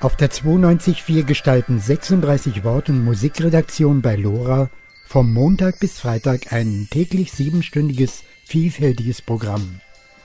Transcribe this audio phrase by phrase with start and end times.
[0.00, 4.68] Auf der 92.4 gestalten 36 Wort- und Musikredaktionen bei LoRa
[5.06, 9.80] vom Montag bis Freitag ein täglich siebenstündiges, vielfältiges Programm.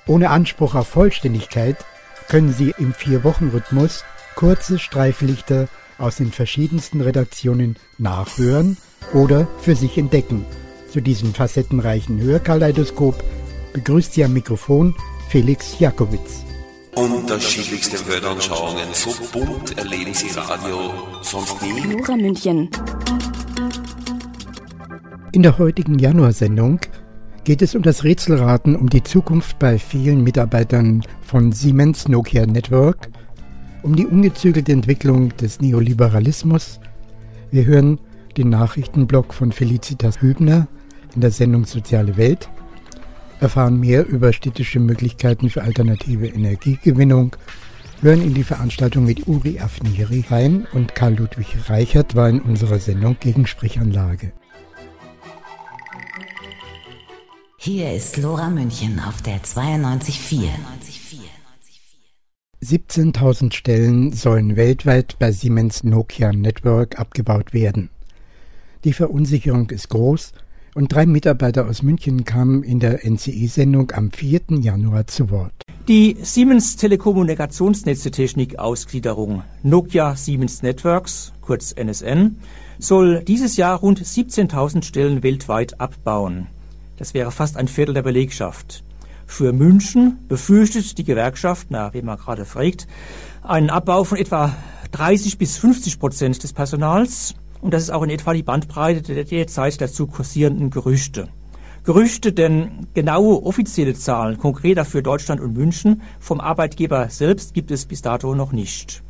[0.07, 1.77] Ohne Anspruch auf Vollständigkeit
[2.27, 4.03] können Sie im Vier-Wochen-Rhythmus
[4.35, 8.77] kurze Streiflichter aus den verschiedensten Redaktionen nachhören
[9.13, 10.45] oder für sich entdecken.
[10.91, 13.23] Zu diesem facettenreichen Hörkaleidoskop
[13.73, 14.95] begrüßt Sie am Mikrofon
[15.29, 16.48] Felix Jakowitz.
[16.99, 21.93] Unterschiedlichste Weltanschauungen, so bunt erleben Sie Radio sonst nie.
[21.93, 22.69] Lora München.
[25.31, 26.81] In der heutigen Januarsendung
[27.45, 33.07] geht es um das Rätselraten um die Zukunft bei vielen Mitarbeitern von Siemens Nokia Network,
[33.81, 36.81] um die ungezügelte Entwicklung des Neoliberalismus.
[37.49, 37.97] Wir hören
[38.35, 40.67] den Nachrichtenblock von Felicitas Hübner
[41.15, 42.49] in der Sendung Soziale Welt,
[43.39, 47.35] erfahren mehr über städtische Möglichkeiten für alternative Energiegewinnung,
[48.01, 52.79] hören in die Veranstaltung mit Uri Afniri rein und Karl Ludwig Reichert war in unserer
[52.79, 54.31] Sendung Gegensprechanlage.
[57.57, 60.47] Hier ist Lora München auf der 92.4.
[62.61, 67.89] 17.000 Stellen sollen weltweit bei Siemens Nokia Network abgebaut werden.
[68.83, 70.33] Die Verunsicherung ist groß
[70.75, 74.41] und drei Mitarbeiter aus München kamen in der NCE-Sendung am 4.
[74.61, 75.53] Januar zu Wort.
[75.87, 82.37] Die Siemens Telekommunikationsnetzetechnik Ausgliederung Nokia Siemens Networks, kurz NSN,
[82.77, 86.47] soll dieses Jahr rund 17.000 Stellen weltweit abbauen.
[86.97, 88.83] Das wäre fast ein Viertel der Belegschaft.
[89.25, 92.87] Für München befürchtet die Gewerkschaft, na, wie man gerade fragt,
[93.41, 94.55] einen Abbau von etwa
[94.91, 97.35] 30 bis 50 Prozent des Personals.
[97.61, 101.27] Und das ist auch in etwa die Bandbreite der derzeit dazu kursierenden Gerüchte.
[101.83, 107.85] Gerüchte, denn genaue offizielle Zahlen, konkreter für Deutschland und München, vom Arbeitgeber selbst gibt es
[107.85, 109.01] bis dato noch nicht.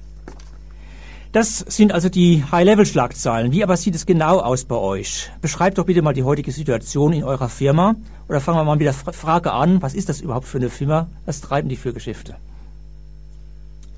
[1.32, 3.52] Das sind also die High-Level-Schlagzeilen.
[3.52, 5.30] Wie aber sieht es genau aus bei euch?
[5.42, 7.96] Beschreibt doch bitte mal die heutige Situation in eurer Firma.
[8.28, 11.08] Oder fangen wir mal mit der Frage an, was ist das überhaupt für eine Firma?
[11.26, 12.36] Was treiben die für Geschäfte?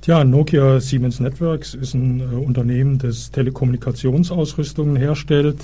[0.02, 5.60] Tja, Nokia Siemens Networks ist ein äh, Unternehmen, das Telekommunikationsausrüstungen herstellt.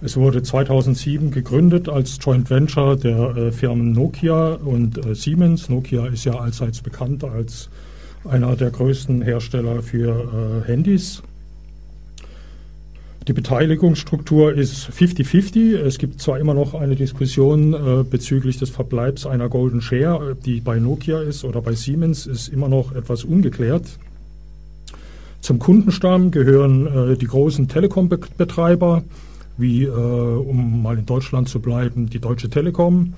[0.00, 5.68] Es wurde 2007 gegründet als Joint Venture der äh, Firmen Nokia und äh, Siemens.
[5.68, 7.70] Nokia ist ja allseits bekannt als
[8.24, 11.20] einer der größten Hersteller für äh, Handys.
[13.28, 15.76] Die Beteiligungsstruktur ist 50-50.
[15.76, 20.60] Es gibt zwar immer noch eine Diskussion äh, bezüglich des Verbleibs einer Golden Share, die
[20.60, 23.98] bei Nokia ist oder bei Siemens, ist immer noch etwas ungeklärt.
[25.42, 29.02] Zum Kundenstamm gehören äh, die großen Telekom-Betreiber,
[29.58, 33.12] wie, äh, um mal in Deutschland zu bleiben, die Deutsche Telekom,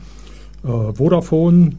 [0.64, 1.76] äh, Vodafone,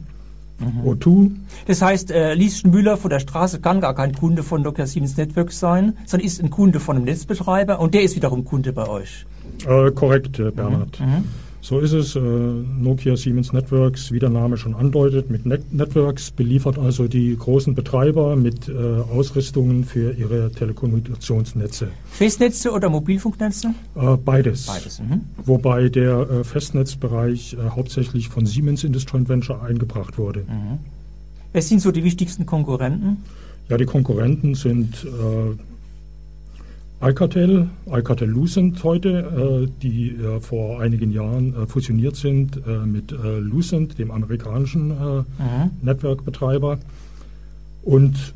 [0.60, 0.90] Mhm.
[0.90, 1.32] O2.
[1.68, 5.18] Das heißt, äh, Lieschen Müller von der Straße kann gar kein Kunde von Nokia Siemens
[5.18, 8.88] Networks sein, sondern ist ein Kunde von einem Netzbetreiber und der ist wiederum Kunde bei
[8.88, 9.26] euch.
[9.68, 11.00] Äh, korrekt, äh, Bernhard.
[11.00, 11.06] Mhm.
[11.06, 11.24] Mhm.
[11.64, 12.18] So ist es.
[12.18, 17.38] Äh, Nokia Siemens Networks, wie der Name schon andeutet, mit Net Networks beliefert also die
[17.38, 21.88] großen Betreiber mit äh, Ausrüstungen für ihre Telekommunikationsnetze.
[22.12, 23.74] Festnetze oder Mobilfunknetze?
[23.96, 24.66] Äh, beides.
[24.66, 25.00] Beides.
[25.00, 25.22] Mhm.
[25.46, 30.42] Wobei der Festnetzbereich hauptsächlich von Siemens in das Joint Venture eingebracht wurde.
[30.42, 30.80] Mhm.
[31.54, 33.24] Wer sind so die wichtigsten Konkurrenten?
[33.70, 35.08] Ja, die Konkurrenten sind
[37.04, 44.00] Alcatel, Alcatel Lucent heute, äh, die äh, vor einigen Jahren äh, fusioniert sind mit Lucent,
[44.00, 45.72] dem amerikanischen mhm.
[45.82, 46.80] Network-Betreiber.
[47.84, 48.34] Und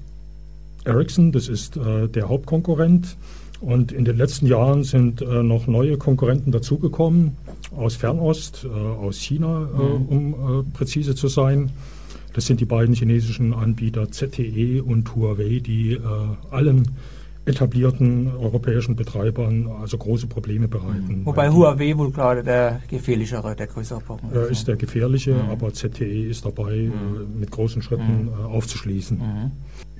[0.83, 3.15] Ericsson, das ist der Hauptkonkurrent.
[3.61, 7.37] Und in den letzten Jahren sind noch neue Konkurrenten dazugekommen,
[7.75, 10.05] aus Fernost, aus China, mhm.
[10.07, 11.69] um präzise zu sein.
[12.33, 15.97] Das sind die beiden chinesischen Anbieter ZTE und Huawei, die
[16.51, 16.89] allen
[17.47, 21.21] etablierten europäischen Betreibern also große Probleme bereiten.
[21.21, 21.25] Mhm.
[21.25, 24.51] Wobei Huawei wohl gerade der gefährlichere, der größere Partner ist.
[24.51, 25.49] ist der gefährliche, mhm.
[25.49, 26.91] aber ZTE ist dabei, mhm.
[26.91, 28.29] Äh, mit großen Schritten mhm.
[28.29, 29.17] Äh, aufzuschließen.
[29.17, 29.51] Mhm.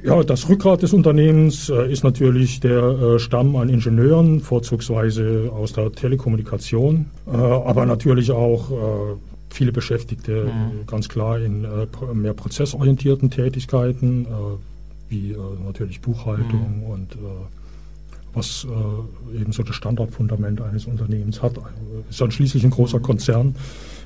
[0.04, 5.74] Ja, das Rückgrat des Unternehmens äh, ist natürlich der äh, Stamm an Ingenieuren, vorzugsweise aus
[5.74, 8.76] der Telekommunikation, äh, aber natürlich auch äh,
[9.50, 10.86] viele Beschäftigte, mhm.
[10.86, 11.66] ganz klar in
[12.14, 14.28] mehr prozessorientierten Tätigkeiten
[15.10, 16.84] wie äh, natürlich Buchhaltung mhm.
[16.84, 17.18] und äh,
[18.34, 21.54] was äh, eben so das Standardfundament eines Unternehmens hat.
[22.10, 23.04] Ist dann schließlich ein großer mhm.
[23.04, 23.56] Konzern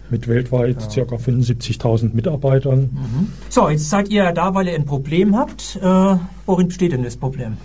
[0.09, 1.05] mit weltweit ja.
[1.05, 1.15] ca.
[1.15, 2.89] 75.000 Mitarbeitern.
[2.91, 3.27] Mhm.
[3.49, 5.79] So, jetzt seid ihr da, weil ihr ein Problem habt.
[5.81, 6.15] Äh,
[6.45, 7.57] worin besteht denn das Problem?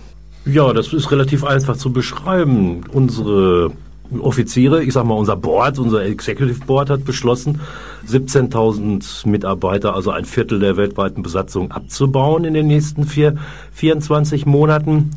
[0.45, 2.81] Ja, das ist relativ einfach zu beschreiben.
[2.93, 3.71] Unsere
[4.19, 7.59] Offiziere, ich sag mal, unser Board, unser Executive Board hat beschlossen,
[8.07, 13.35] 17.000 Mitarbeiter, also ein Viertel der weltweiten Besatzung abzubauen in den nächsten vier,
[13.73, 15.11] 24 Monaten.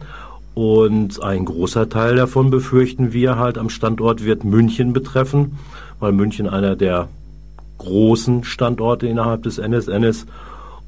[0.54, 5.58] Und ein großer Teil davon befürchten wir halt am Standort wird München betreffen,
[6.00, 7.08] weil München einer der
[7.78, 10.28] großen Standorte innerhalb des NSN ist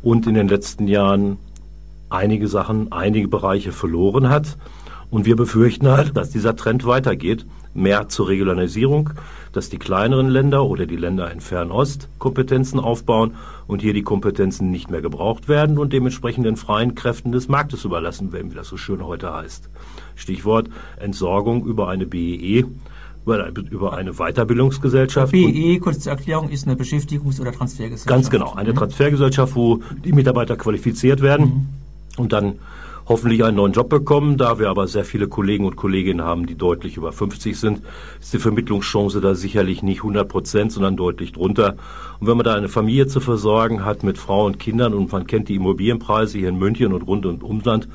[0.02, 1.38] und in den letzten Jahren
[2.10, 4.58] einige Sachen, einige Bereiche verloren hat.
[5.10, 9.10] Und wir befürchten halt, dass dieser Trend weitergeht mehr zur Regionalisierung,
[9.52, 13.34] dass die kleineren Länder oder die Länder in Fernost Kompetenzen aufbauen
[13.66, 17.84] und hier die Kompetenzen nicht mehr gebraucht werden und dementsprechend den freien Kräften des Marktes
[17.84, 19.68] überlassen werden, wie das so schön heute heißt.
[20.16, 22.64] Stichwort Entsorgung über eine BEE
[23.24, 25.32] über eine Weiterbildungsgesellschaft.
[25.32, 28.08] BE, kurz zur Erklärung, ist eine Beschäftigungs- oder Transfergesellschaft.
[28.08, 28.76] Ganz genau, eine mhm.
[28.76, 31.66] Transfergesellschaft, wo die Mitarbeiter qualifiziert werden mhm.
[32.16, 32.54] und dann
[33.06, 34.36] hoffentlich einen neuen Job bekommen.
[34.36, 37.82] Da wir aber sehr viele Kollegen und Kolleginnen haben, die deutlich über 50 sind,
[38.20, 41.76] ist die Vermittlungschance da sicherlich nicht 100 Prozent, sondern deutlich drunter.
[42.20, 45.26] Und wenn man da eine Familie zu versorgen hat mit Frau und Kindern und man
[45.26, 47.88] kennt die Immobilienpreise hier in München und rund und Umland,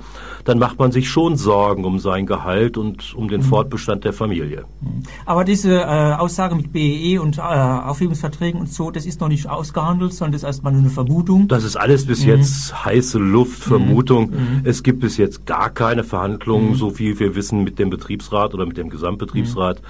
[0.44, 3.46] dann macht man sich schon Sorgen um sein Gehalt und um den mhm.
[3.46, 4.66] Fortbestand der Familie.
[4.82, 5.04] Mhm.
[5.26, 9.50] Aber diese äh, Aussage mit BEE und äh, Aufhebungsverträgen und so, das ist noch nicht
[9.50, 11.48] ausgehandelt, sondern das ist erstmal nur eine Vermutung.
[11.48, 12.30] Das ist alles bis mhm.
[12.30, 14.30] jetzt heiße Luft, Vermutung.
[14.30, 14.36] Mhm.
[14.36, 14.62] mhm.
[14.64, 16.76] Es gibt bis jetzt gar keine Verhandlungen, mhm.
[16.76, 19.82] so viel wir wissen, mit dem Betriebsrat oder mit dem Gesamtbetriebsrat.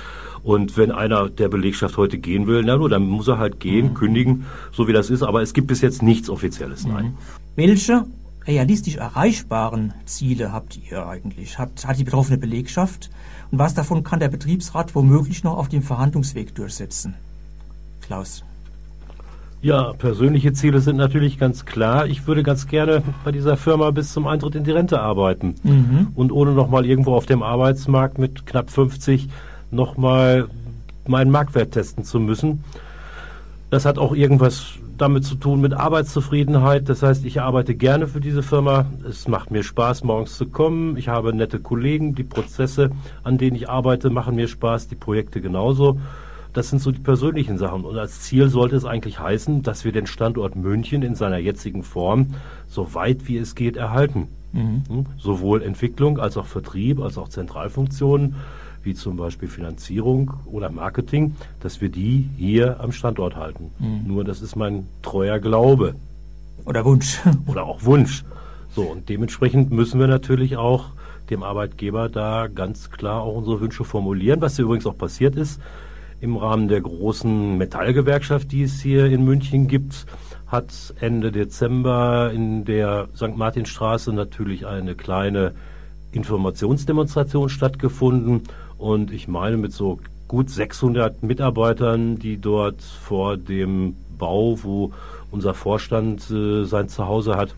[0.44, 3.94] Und wenn einer der Belegschaft heute gehen will, na nur, dann muss er halt gehen,
[3.94, 5.24] kündigen, so wie das ist.
[5.24, 7.18] Aber es gibt bis jetzt nichts Offizielles, nein.
[7.56, 8.06] Welche
[8.46, 11.60] realistisch erreichbaren Ziele habt ihr eigentlich?
[11.60, 13.10] Hat, hat die betroffene Belegschaft?
[13.52, 17.16] Und was davon kann der Betriebsrat womöglich noch auf dem Verhandlungsweg durchsetzen?
[18.02, 18.44] Klaus.
[19.62, 22.06] Ja, persönliche Ziele sind natürlich ganz klar.
[22.06, 25.56] Ich würde ganz gerne bei dieser Firma bis zum Eintritt in die Rente arbeiten.
[25.64, 26.08] Mhm.
[26.14, 29.28] Und ohne nochmal irgendwo auf dem Arbeitsmarkt mit knapp 50
[29.72, 30.48] nochmal
[31.08, 32.64] meinen Marktwert testen zu müssen.
[33.70, 36.90] Das hat auch irgendwas damit zu tun mit Arbeitszufriedenheit.
[36.90, 38.86] Das heißt, ich arbeite gerne für diese Firma.
[39.08, 40.98] Es macht mir Spaß, morgens zu kommen.
[40.98, 42.16] Ich habe nette Kollegen.
[42.16, 42.92] Die Prozesse,
[43.24, 44.88] an denen ich arbeite, machen mir Spaß.
[44.88, 46.00] Die Projekte genauso.
[46.58, 47.86] Das sind so die persönlichen Sachen.
[47.86, 51.84] Und als Ziel sollte es eigentlich heißen, dass wir den Standort München in seiner jetzigen
[51.84, 52.34] Form
[52.68, 54.28] so weit wie es geht erhalten.
[54.54, 54.82] Mhm.
[54.90, 55.06] Hm?
[55.20, 58.38] Sowohl Entwicklung als auch Vertrieb, als auch Zentralfunktionen
[58.82, 63.70] wie zum Beispiel Finanzierung oder Marketing, dass wir die hier am Standort halten.
[63.78, 64.08] Mhm.
[64.08, 65.94] Nur das ist mein treuer Glaube.
[66.66, 67.20] Oder Wunsch.
[67.46, 68.24] Oder auch Wunsch.
[68.74, 70.86] So, und dementsprechend müssen wir natürlich auch
[71.30, 75.62] dem Arbeitgeber da ganz klar auch unsere Wünsche formulieren, was übrigens auch passiert ist.
[76.20, 80.08] Im Rahmen der großen Metallgewerkschaft, die es hier in München gibt,
[80.48, 83.36] hat Ende Dezember in der St.
[83.38, 85.54] Martinstraße natürlich eine kleine
[86.12, 88.44] Informationsdemonstration stattgefunden
[88.78, 94.92] und ich meine mit so gut 600 Mitarbeitern, die dort vor dem Bau, wo
[95.30, 97.54] unser Vorstand äh, sein Zuhause hat,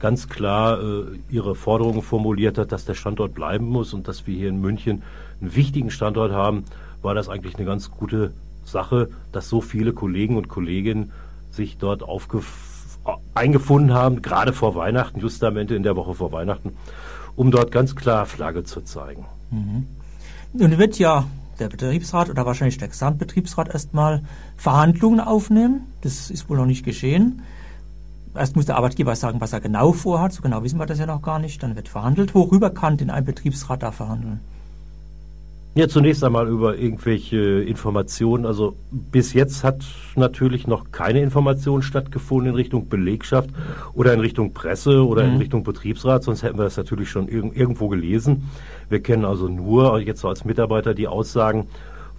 [0.00, 4.34] ganz klar äh, ihre Forderungen formuliert hat, dass der Standort bleiben muss und dass wir
[4.34, 5.02] hier in München
[5.40, 6.64] einen wichtigen Standort haben,
[7.02, 8.32] war das eigentlich eine ganz gute
[8.64, 11.12] Sache, dass so viele Kollegen und Kolleginnen
[11.50, 12.04] sich dort
[13.34, 16.72] eingefunden haben, gerade vor Weihnachten, just am Ende in der Woche vor Weihnachten,
[17.36, 19.24] um dort ganz klar Flagge zu zeigen.
[19.50, 19.86] Mhm.
[20.52, 21.24] Nun wird ja
[21.58, 24.22] der Betriebsrat oder wahrscheinlich der Gesamtbetriebsrat erstmal
[24.56, 25.86] Verhandlungen aufnehmen.
[26.00, 27.42] Das ist wohl noch nicht geschehen.
[28.34, 30.32] Erst muss der Arbeitgeber sagen, was er genau vorhat.
[30.32, 31.62] So genau wissen wir das ja noch gar nicht.
[31.62, 32.34] Dann wird verhandelt.
[32.34, 34.40] Worüber kann denn ein Betriebsrat da verhandeln?
[35.76, 38.44] Ja, zunächst einmal über irgendwelche Informationen.
[38.44, 39.84] Also bis jetzt hat
[40.16, 43.50] natürlich noch keine Information stattgefunden in Richtung Belegschaft
[43.94, 45.34] oder in Richtung Presse oder mhm.
[45.34, 48.50] in Richtung Betriebsrat, sonst hätten wir das natürlich schon irg irgendwo gelesen.
[48.88, 51.68] Wir kennen also nur jetzt als Mitarbeiter die Aussagen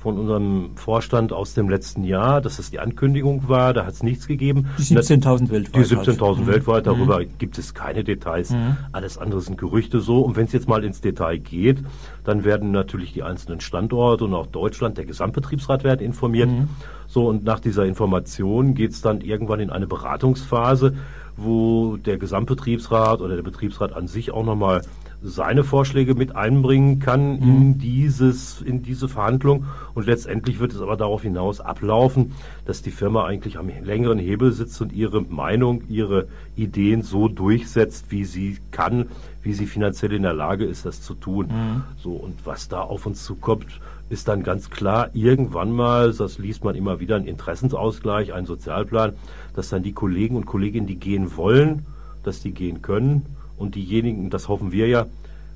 [0.02, 4.02] von unserem Vorstand aus dem letzten Jahr, dass es die Ankündigung war, da hat es
[4.02, 4.68] nichts gegeben.
[4.80, 5.76] Die 17.000 weltweit.
[5.76, 6.48] Die 17.000 mhm.
[6.48, 7.28] weltweit, darüber mhm.
[7.38, 8.50] gibt es keine Details.
[8.50, 8.78] Mhm.
[8.94, 10.22] Alles andere sind Gerüchte so.
[10.22, 11.84] Und wenn es jetzt mal ins Detail geht,
[12.24, 16.50] dann werden natürlich die einzelnen Standorte und auch Deutschland, der Gesamtbetriebsrat werden informiert.
[16.50, 16.70] Mhm.
[17.06, 20.96] So, und nach dieser Information geht es dann irgendwann in eine Beratungsphase,
[21.38, 24.82] wo der Gesamtbetriebsrat oder der Betriebsrat an sich auch nochmal
[25.24, 27.44] seine Vorschläge mit einbringen kann mhm.
[27.44, 29.66] in dieses, in diese Verhandlung.
[29.94, 32.34] Und letztendlich wird es aber darauf hinaus ablaufen,
[32.66, 38.08] dass die Firma eigentlich am längeren Hebel sitzt und ihre Meinung, ihre Ideen so durchsetzt,
[38.10, 39.10] wie sie kann,
[39.44, 41.48] wie sie finanziell in der Lage ist, das zu tun.
[41.48, 41.84] Mhm.
[41.98, 43.68] So, und was da auf uns zukommt,
[44.10, 49.14] ist dann ganz klar irgendwann mal, das liest man immer wieder, ein Interessensausgleich, ein Sozialplan,
[49.56, 51.86] dass dann die Kollegen und Kolleginnen, die gehen wollen,
[52.24, 53.26] dass die gehen können
[53.62, 55.06] und diejenigen, das hoffen wir ja,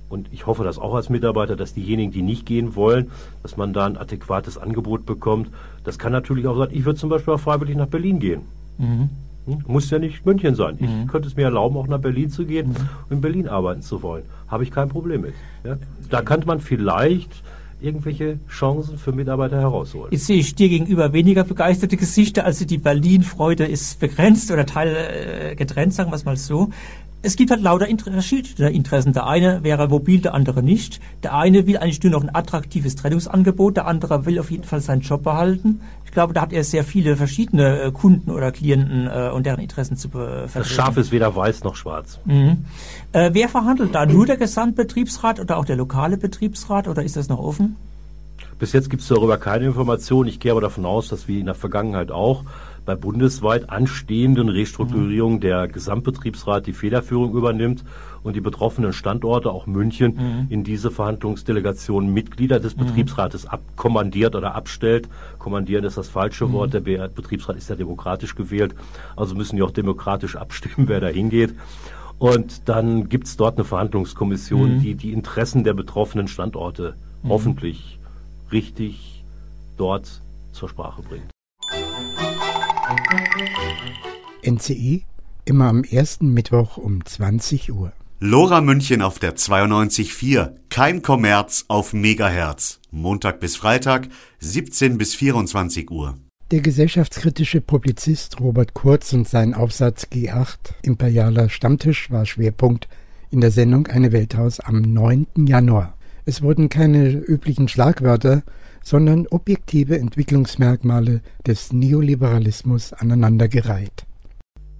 [0.08, 3.10] und ich hoffe das auch als Mitarbeiter, dass diejenigen, die nicht gehen wollen,
[3.42, 5.50] dass man da ein adäquates Angebot bekommt.
[5.84, 8.42] Das kann natürlich auch sein, ich würde zum Beispiel auch freiwillig nach Berlin gehen.
[8.78, 9.10] Mhm.
[9.48, 9.64] Hm?
[9.68, 10.78] Muss ja nicht München sein.
[10.80, 11.08] Ich mhm.
[11.08, 12.76] könnte es mir erlauben, auch nach Berlin zu gehen mhm.
[13.10, 14.24] und in Berlin arbeiten zu wollen.
[14.48, 15.34] Habe ich kein Problem mit.
[15.64, 15.78] Ja?
[16.10, 17.44] Da kann man vielleicht
[17.82, 20.12] irgendwelche Chancen für Mitarbeiter herausholen.
[20.12, 24.96] Jetzt sehe ich dir gegenüber weniger begeisterte Gesichter, also die Berlin-Freude ist begrenzt oder Teil
[24.96, 26.70] äh, getrennt, sagen wir es mal so
[27.26, 29.14] es gibt halt lauter verschiedene Interessen.
[29.14, 31.00] Der eine wäre mobil, der andere nicht.
[31.24, 34.80] Der eine will eigentlich nur noch ein attraktives Trennungsangebot, der andere will auf jeden Fall
[34.80, 35.82] seinen Job behalten.
[36.06, 39.60] Ich glaube, da hat er sehr viele verschiedene äh, Kunden oder Klienten äh, und deren
[39.60, 40.52] Interessen zu vertreten.
[40.54, 42.20] Das Schaf ist weder weiß noch schwarz.
[42.26, 42.66] Mhm.
[43.12, 44.06] Äh, wer verhandelt da?
[44.06, 47.76] Nur der Gesamtbetriebsrat oder auch der lokale Betriebsrat oder ist das noch offen?
[48.60, 50.30] Bis jetzt gibt es darüber keine Informationen.
[50.30, 52.44] Ich gehe aber davon aus, dass wie in der Vergangenheit auch
[52.86, 57.84] bei bundesweit anstehenden Restrukturierungen der Gesamtbetriebsrat die Federführung übernimmt
[58.24, 60.48] und die betroffenen Standorte, auch München, mhm.
[60.50, 62.86] in diese Verhandlungsdelegation Mitglieder des mhm.
[62.86, 65.08] Betriebsrates abkommandiert oder abstellt.
[65.38, 66.74] Kommandieren ist das falsche Wort.
[66.74, 66.84] Mhm.
[66.86, 68.76] Der Betriebsrat ist ja demokratisch gewählt,
[69.16, 71.54] also müssen die auch demokratisch abstimmen, wer da hingeht.
[72.18, 74.82] Und dann gibt es dort eine Verhandlungskommission, mhm.
[74.82, 77.30] die die Interessen der betroffenen Standorte mhm.
[77.30, 78.00] hoffentlich
[78.52, 79.24] richtig
[79.78, 80.22] dort
[80.54, 81.35] zur Sprache bringt.
[84.44, 85.04] NCI
[85.46, 87.94] immer am ersten Mittwoch um 20 Uhr.
[88.20, 90.52] Lora München auf der 92.4.
[90.70, 92.80] Kein Kommerz auf Megahertz.
[92.92, 94.08] Montag bis Freitag,
[94.40, 96.18] 17 bis 24 Uhr.
[96.52, 102.88] Der gesellschaftskritische Publizist Robert Kurz und sein Aufsatz G8 Imperialer Stammtisch war Schwerpunkt
[103.32, 105.28] in der Sendung Eine Welthaus am 9.
[105.48, 105.98] Januar.
[106.26, 108.44] Es wurden keine üblichen Schlagwörter,
[108.86, 114.06] sondern objektive Entwicklungsmerkmale des Neoliberalismus aneinandergereiht.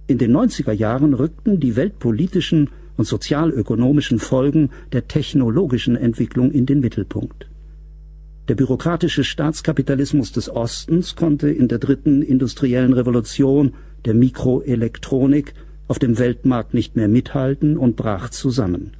[0.06, 6.80] In den 90er Jahren rückten die weltpolitischen und sozialökonomischen Folgen der technologischen Entwicklung in den
[6.80, 7.48] Mittelpunkt.
[8.48, 15.52] Der bürokratische Staatskapitalismus des Ostens konnte in der dritten industriellen Revolution der Mikroelektronik
[15.88, 18.92] auf dem Weltmarkt nicht mehr mithalten und brach zusammen.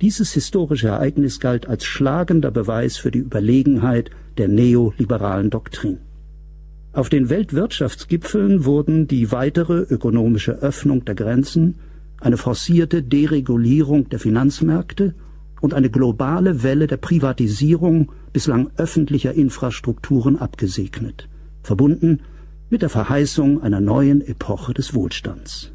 [0.00, 5.98] Dieses historische Ereignis galt als schlagender Beweis für die Überlegenheit der neoliberalen Doktrin.
[6.92, 11.76] Auf den Weltwirtschaftsgipfeln wurden die weitere ökonomische Öffnung der Grenzen,
[12.20, 15.14] eine forcierte Deregulierung der Finanzmärkte
[15.60, 21.28] und eine globale Welle der Privatisierung bislang öffentlicher Infrastrukturen abgesegnet,
[21.62, 22.20] verbunden
[22.70, 25.72] mit der Verheißung einer neuen Epoche des Wohlstands.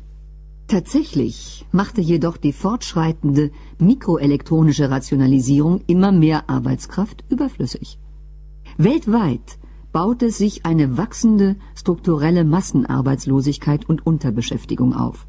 [0.67, 8.00] Tatsächlich machte jedoch die fortschreitende mikroelektronische Rationalisierung immer mehr Arbeitskraft überflüssig.
[8.77, 9.60] Weltweit
[9.91, 15.27] baute sich eine wachsende strukturelle Massenarbeitslosigkeit und Unterbeschäftigung auf.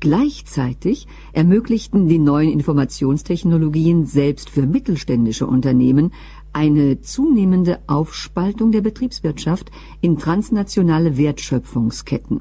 [0.00, 6.12] Gleichzeitig ermöglichten die neuen Informationstechnologien selbst für mittelständische Unternehmen
[6.52, 9.70] eine zunehmende Aufspaltung der Betriebswirtschaft
[10.00, 12.40] in transnationale Wertschöpfungsketten.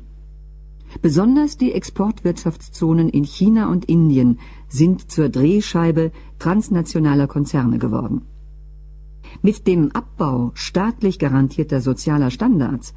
[1.01, 8.21] Besonders die Exportwirtschaftszonen in China und Indien sind zur Drehscheibe transnationaler Konzerne geworden.
[9.41, 12.93] Mit dem Abbau staatlich garantierter sozialer Standards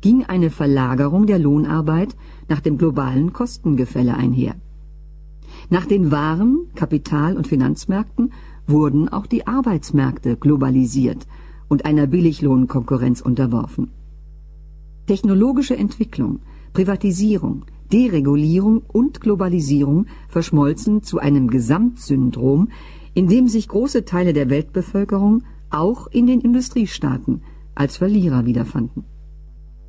[0.00, 2.14] ging eine Verlagerung der Lohnarbeit
[2.48, 4.54] nach dem globalen Kostengefälle einher.
[5.70, 8.32] Nach den Waren, Kapital- und Finanzmärkten
[8.66, 11.26] wurden auch die Arbeitsmärkte globalisiert
[11.68, 13.90] und einer Billiglohnkonkurrenz unterworfen.
[15.06, 16.40] Technologische Entwicklung
[16.72, 22.68] Privatisierung, Deregulierung und Globalisierung verschmolzen zu einem Gesamtsyndrom,
[23.14, 27.42] in dem sich große Teile der Weltbevölkerung auch in den Industriestaaten
[27.74, 29.04] als Verlierer wiederfanden.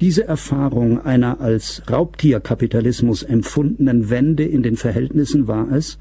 [0.01, 5.99] Diese Erfahrung einer als Raubtierkapitalismus empfundenen Wende in den Verhältnissen war es,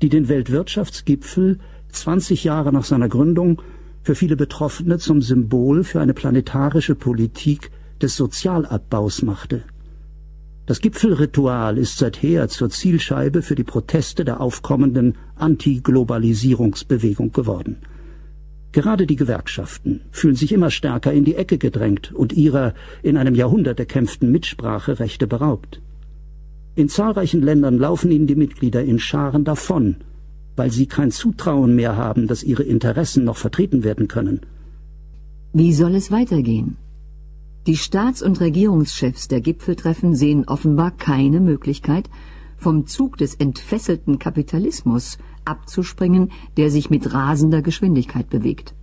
[0.00, 3.60] die den Weltwirtschaftsgipfel 20 Jahre nach seiner Gründung
[4.02, 9.62] für viele Betroffene zum Symbol für eine planetarische Politik des Sozialabbaus machte.
[10.64, 17.78] Das Gipfelritual ist seither zur Zielscheibe für die Proteste der aufkommenden Anti-Globalisierungsbewegung geworden.
[18.70, 23.34] Gerade die Gewerkschaften fühlen sich immer stärker in die Ecke gedrängt und ihrer in einem
[23.34, 25.80] Jahrhundert erkämpften Mitspracherechte beraubt.
[26.76, 29.96] In zahlreichen Ländern laufen ihnen die Mitglieder in Scharen davon,
[30.56, 34.40] weil sie kein Zutrauen mehr haben, dass ihre Interessen noch vertreten werden können.
[35.52, 36.76] Wie soll es weitergehen?
[37.68, 42.10] Die Staats- und Regierungschefs der Gipfeltreffen sehen offenbar keine Möglichkeit,
[42.56, 48.74] vom Zug des entfesselten Kapitalismus abzuspringen, der sich mit rasender Geschwindigkeit bewegt.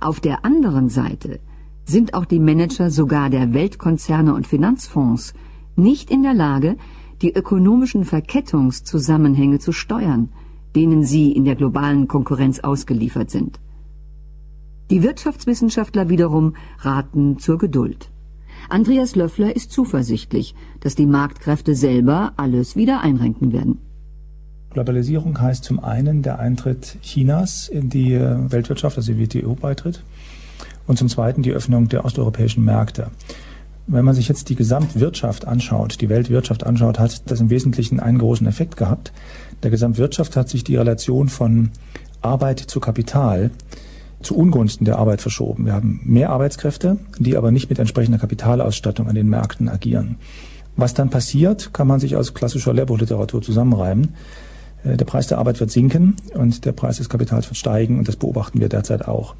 [0.00, 1.40] Auf der anderen Seite
[1.84, 5.34] sind auch die Manager sogar der Weltkonzerne und Finanzfonds
[5.74, 6.76] nicht in der Lage,
[7.22, 10.30] die ökonomischen Verkettungszusammenhänge zu steuern,
[10.76, 13.60] denen sie in der globalen Konkurrenz ausgeliefert sind.
[14.90, 18.10] Die Wirtschaftswissenschaftler wiederum raten zur Geduld.
[18.68, 23.78] Andreas Löffler ist zuversichtlich, dass die Marktkräfte selber alles wieder einrenken werden.
[24.70, 30.02] Globalisierung heißt zum einen der Eintritt Chinas in die äh, Weltwirtschaft, also WTO beitritt,
[30.86, 33.10] und zum zweiten die Öffnung der osteuropäischen Märkte.
[33.86, 38.18] Wenn man sich jetzt die Gesamtwirtschaft anschaut, die Weltwirtschaft anschaut, hat das im Wesentlichen einen
[38.18, 39.12] großen Effekt gehabt.
[39.62, 41.70] Der Gesamtwirtschaft hat sich die Relation von
[42.22, 43.50] Arbeit zu Kapital
[44.24, 45.66] zu Ungunsten der Arbeit verschoben.
[45.66, 50.16] Wir haben mehr Arbeitskräfte, die aber nicht mit entsprechender Kapitalausstattung an den Märkten agieren.
[50.76, 54.14] Was dann passiert, kann man sich aus klassischer Lehrbuchliteratur zusammenreimen.
[54.84, 58.08] Äh, der Preis der Arbeit wird sinken und der Preis des Kapitals wird steigen und
[58.08, 59.34] das beobachten wir derzeit auch.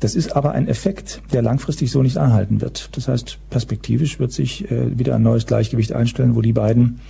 [0.00, 2.90] Das ist aber ein Effekt, der langfristig so nicht anhalten wird.
[2.96, 7.00] Das heißt, perspektivisch wird sich äh, wieder ein neues Gleichgewicht einstellen, wo die beiden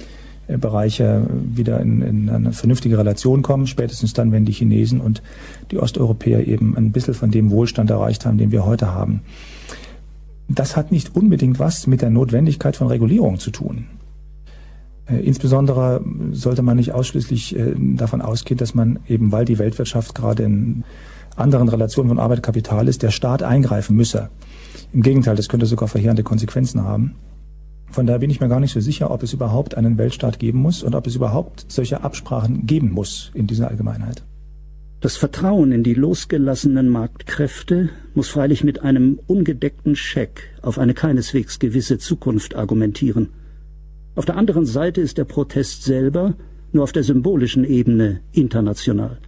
[0.49, 5.23] Bereiche wieder in, in eine vernünftige Relation kommen, spätestens dann, wenn die Chinesen und
[5.71, 9.23] die Osteuropäer eben ein bisschen von dem Wohlstand erreicht haben, den wir heute haben.
[10.49, 13.87] Das hat nicht unbedingt was mit der Notwendigkeit von Regulierung zu tun.
[15.07, 20.15] Äh, insbesondere sollte man nicht ausschließlich äh, davon ausgehen, dass man eben, weil die Weltwirtschaft
[20.15, 20.85] gerade in
[21.35, 24.31] anderen Relationen von Arbeit und Kapital ist, der Staat eingreifen müsse.
[24.93, 27.15] Im Gegenteil, das könnte sogar verheerende Konsequenzen haben.
[27.91, 30.59] Von daher bin ich mir gar nicht so sicher, ob es überhaupt einen Weltstaat geben
[30.59, 34.23] muss und ob es überhaupt solche Absprachen geben muss in dieser Allgemeinheit.
[35.01, 41.59] Das Vertrauen in die losgelassenen Marktkräfte muss freilich mit einem ungedeckten Scheck auf eine keineswegs
[41.59, 43.29] gewisse Zukunft argumentieren.
[44.15, 46.35] Auf der anderen Seite ist der Protest selber
[46.73, 49.19] nur auf der symbolischen Ebene international.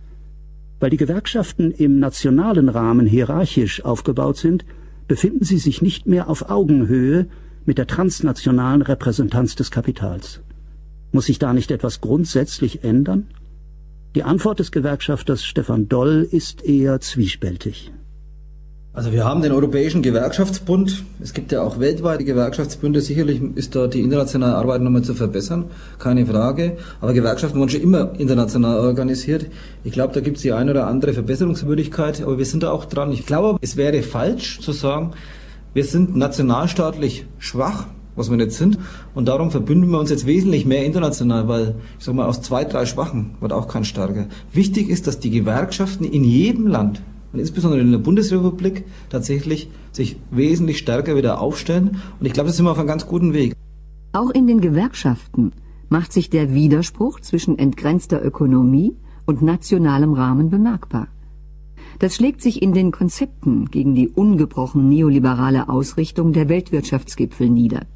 [0.81, 4.65] Weil die Gewerkschaften im nationalen Rahmen hierarchisch aufgebaut sind,
[5.07, 7.27] befinden sie sich nicht mehr auf Augenhöhe
[7.69, 10.41] mit der transnationalen Repräsentanz des Kapitals.
[11.13, 13.27] Muss sich da nicht etwas grundsätzlich ändern?
[14.15, 17.93] Die Antwort des Gewerkschafters Stefan Doll ist eher zwiespältig.
[18.95, 21.05] Also wir haben den Europäischen Gewerkschaftsbund.
[21.21, 23.03] Es gibt ja auch weltweite Gewerkschaftsbünde.
[23.03, 25.67] Sicherlich ist da die internationale Arbeit nochmal zu verbessern,
[25.99, 26.79] keine Frage.
[27.03, 29.45] Aber Gewerkschaften wurden schon immer international organisiert.
[29.85, 32.87] Ich glaube, da gibt es die eine oder andere Verbesserungswürdigkeit, aber wir sind da auch
[32.87, 33.13] dran.
[33.13, 35.13] Ich glaube, es wäre falsch zu sagen,
[35.79, 37.87] wir sind nationalstaatlich schwach,
[38.17, 38.81] was wir nicht sind.
[39.15, 42.65] Und darum verbünden wir uns jetzt wesentlich mehr international, weil, ich sag mal, aus zwei,
[42.65, 44.27] drei Schwachen wird auch kein starker.
[44.53, 47.01] Wichtig ist, dass die Gewerkschaften in jedem Land
[47.33, 51.99] und insbesondere in der Bundesrepublik tatsächlich sich wesentlich stärker wieder aufstellen.
[52.19, 53.55] Und ich glaube, da sind wir auf einem ganz guten Weg.
[54.13, 55.53] Auch in den Gewerkschaften
[55.91, 61.07] macht sich der Widerspruch zwischen entgrenzter Ökonomie und nationalem Rahmen bemerkbar.
[61.99, 67.87] Das schlägt sich in den Konzepten gegen die ungebrochen neoliberale Ausrichtung der Weltwirtschaftsgipfel nieder.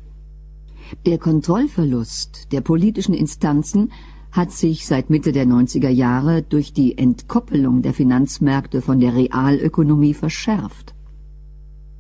[1.07, 3.93] Der Kontrollverlust der politischen Instanzen
[4.33, 10.15] hat sich seit Mitte der 90er Jahre durch die Entkoppelung der Finanzmärkte von der Realökonomie
[10.15, 10.95] verschärft.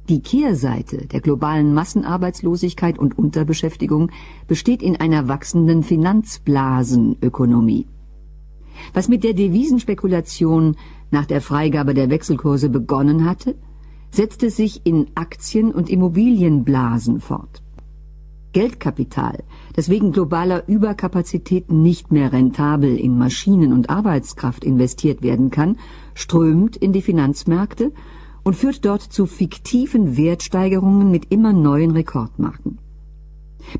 [0.08, 4.10] Die Kehrseite der globalen Massenarbeitslosigkeit und Unterbeschäftigung
[4.48, 7.86] besteht in einer wachsenden Finanzblasenökonomie.
[8.94, 10.76] Was mit der Devisenspekulation
[11.10, 13.54] nach der Freigabe der Wechselkurse begonnen hatte,
[14.10, 17.62] setzte sich in Aktien- und Immobilienblasen fort.
[18.52, 25.78] Geldkapital, das wegen globaler Überkapazitäten nicht mehr rentabel in Maschinen und Arbeitskraft investiert werden kann,
[26.14, 27.92] strömt in die Finanzmärkte
[28.42, 32.78] und führt dort zu fiktiven Wertsteigerungen mit immer neuen Rekordmarken.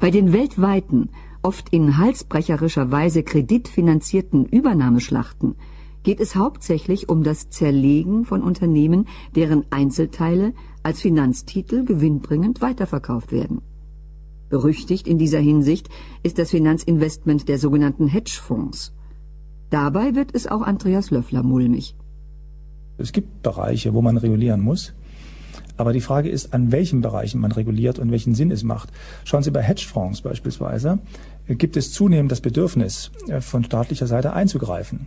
[0.00, 1.10] Bei den weltweiten,
[1.42, 5.56] oft in halsbrecherischer Weise kreditfinanzierten Übernahmeschlachten
[6.02, 10.52] geht es hauptsächlich um das Zerlegen von Unternehmen, deren Einzelteile
[10.82, 13.60] als Finanztitel gewinnbringend weiterverkauft werden.
[14.48, 15.88] Berüchtigt in dieser Hinsicht
[16.22, 18.92] ist das Finanzinvestment der sogenannten Hedgefonds.
[19.70, 21.96] Dabei wird es auch Andreas Löffler mulmig.
[22.98, 24.92] Es gibt Bereiche, wo man regulieren muss.
[25.78, 28.90] Aber die Frage ist, an welchen Bereichen man reguliert und welchen Sinn es macht.
[29.24, 30.98] Schauen Sie bei Hedgefonds beispielsweise,
[31.48, 35.06] gibt es zunehmend das Bedürfnis, äh, von staatlicher Seite einzugreifen.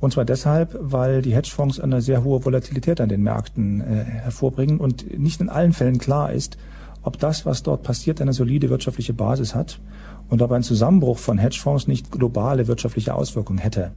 [0.00, 4.78] Und zwar deshalb, weil die Hedgefonds eine sehr hohe Volatilität an den Märkten äh, hervorbringen
[4.78, 6.56] und nicht in allen Fällen klar ist,
[7.02, 9.80] ob das, was dort passiert, eine solide wirtschaftliche Basis hat
[10.28, 13.92] und ob ein Zusammenbruch von Hedgefonds nicht globale wirtschaftliche Auswirkungen hätte.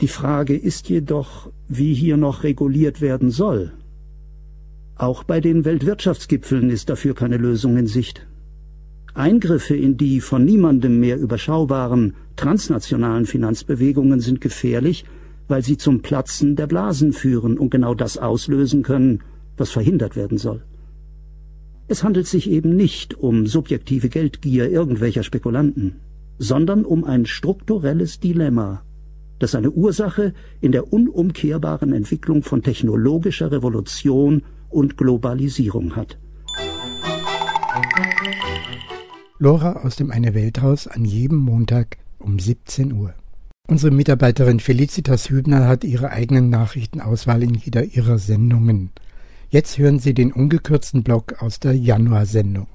[0.00, 3.72] Die Frage ist jedoch, wie hier noch reguliert werden soll.
[4.96, 8.26] Auch bei den Weltwirtschaftsgipfeln ist dafür keine Lösung in Sicht.
[9.16, 15.06] Eingriffe in die von niemandem mehr überschaubaren transnationalen Finanzbewegungen sind gefährlich,
[15.48, 19.20] weil sie zum Platzen der Blasen führen und genau das auslösen können,
[19.56, 20.62] was verhindert werden soll.
[21.88, 25.96] Es handelt sich eben nicht um subjektive Geldgier irgendwelcher Spekulanten,
[26.38, 28.82] sondern um ein strukturelles Dilemma,
[29.38, 36.18] das seine Ursache in der unumkehrbaren Entwicklung von technologischer Revolution und Globalisierung hat.
[39.38, 43.12] Lora aus dem Eine Welthaus an jedem Montag um 17 Uhr.
[43.68, 48.92] Unsere Mitarbeiterin Felicitas Hübner hat ihre eigenen Nachrichtenauswahl in jeder ihrer Sendungen.
[49.50, 52.66] Jetzt hören Sie den ungekürzten Block aus der Januarsendung.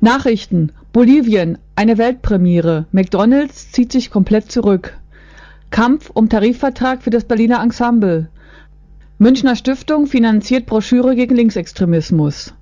[0.00, 0.72] Nachrichten.
[0.94, 1.58] Bolivien.
[1.76, 2.86] Eine Weltpremiere.
[2.90, 4.98] McDonalds zieht sich komplett zurück.
[5.70, 8.30] Kampf um Tarifvertrag für das Berliner Ensemble.
[9.18, 12.54] Münchner Stiftung finanziert Broschüre gegen Linksextremismus.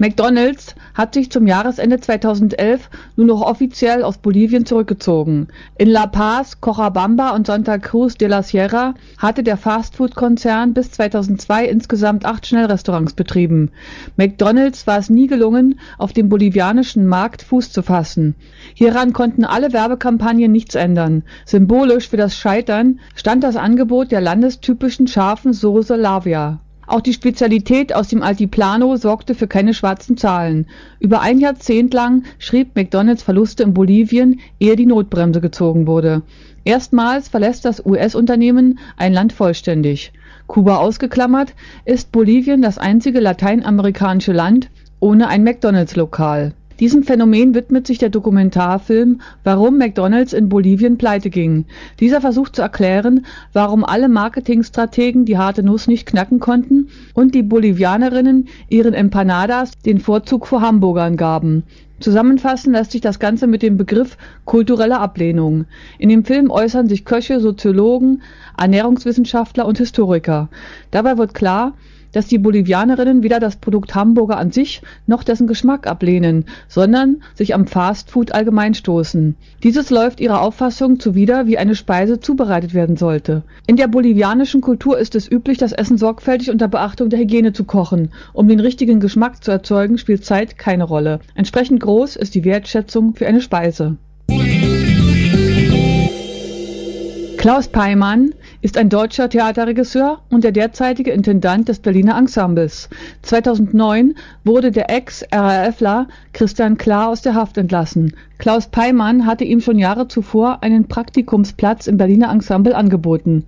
[0.00, 5.48] McDonald's hat sich zum Jahresende 2011 nun noch offiziell aus Bolivien zurückgezogen.
[5.76, 11.66] In La Paz, Cochabamba und Santa Cruz de la Sierra hatte der Fastfood-Konzern bis 2002
[11.66, 13.72] insgesamt acht Schnellrestaurants betrieben.
[14.16, 18.36] McDonald's war es nie gelungen, auf dem bolivianischen Markt Fuß zu fassen.
[18.72, 21.24] Hieran konnten alle Werbekampagnen nichts ändern.
[21.44, 26.60] Symbolisch für das Scheitern stand das Angebot der landestypischen scharfen Soße Lavia.
[26.90, 30.66] Auch die Spezialität aus dem Altiplano sorgte für keine schwarzen Zahlen.
[30.98, 36.22] Über ein Jahrzehnt lang schrieb McDonalds Verluste in Bolivien, ehe die Notbremse gezogen wurde.
[36.64, 40.12] Erstmals verlässt das US-Unternehmen ein Land vollständig.
[40.48, 46.54] Kuba ausgeklammert, ist Bolivien das einzige lateinamerikanische Land ohne ein McDonalds-Lokal.
[46.80, 51.66] Diesem Phänomen widmet sich der Dokumentarfilm Warum McDonald's in Bolivien pleite ging.
[52.00, 57.42] Dieser versucht zu erklären, warum alle Marketingstrategen die harte Nuss nicht knacken konnten und die
[57.42, 61.64] Bolivianerinnen ihren Empanadas den Vorzug vor Hamburgern gaben.
[62.00, 64.16] Zusammenfassen lässt sich das Ganze mit dem Begriff
[64.46, 65.66] kulturelle Ablehnung.
[65.98, 68.22] In dem Film äußern sich Köche, Soziologen,
[68.56, 70.48] Ernährungswissenschaftler und Historiker.
[70.90, 71.74] Dabei wird klar,
[72.12, 77.54] dass die Bolivianerinnen weder das Produkt Hamburger an sich noch dessen Geschmack ablehnen, sondern sich
[77.54, 79.36] am Fastfood allgemein stoßen.
[79.62, 83.42] Dieses läuft ihrer Auffassung zuwider, wie eine Speise zubereitet werden sollte.
[83.66, 87.64] In der bolivianischen Kultur ist es üblich, das Essen sorgfältig unter Beachtung der Hygiene zu
[87.64, 88.10] kochen.
[88.32, 91.20] Um den richtigen Geschmack zu erzeugen, spielt Zeit keine Rolle.
[91.34, 93.96] Entsprechend groß ist die Wertschätzung für eine Speise.
[97.40, 102.90] Klaus Peimann ist ein deutscher Theaterregisseur und der derzeitige Intendant des Berliner Ensembles.
[103.22, 108.14] 2009 wurde der Ex-RAFler Christian Klar aus der Haft entlassen.
[108.38, 113.46] Klaus Peimann hatte ihm schon Jahre zuvor einen Praktikumsplatz im Berliner Ensemble angeboten.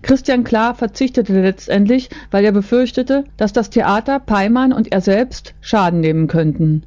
[0.00, 6.00] Christian Klar verzichtete letztendlich, weil er befürchtete, dass das Theater, Peimann und er selbst Schaden
[6.00, 6.84] nehmen könnten.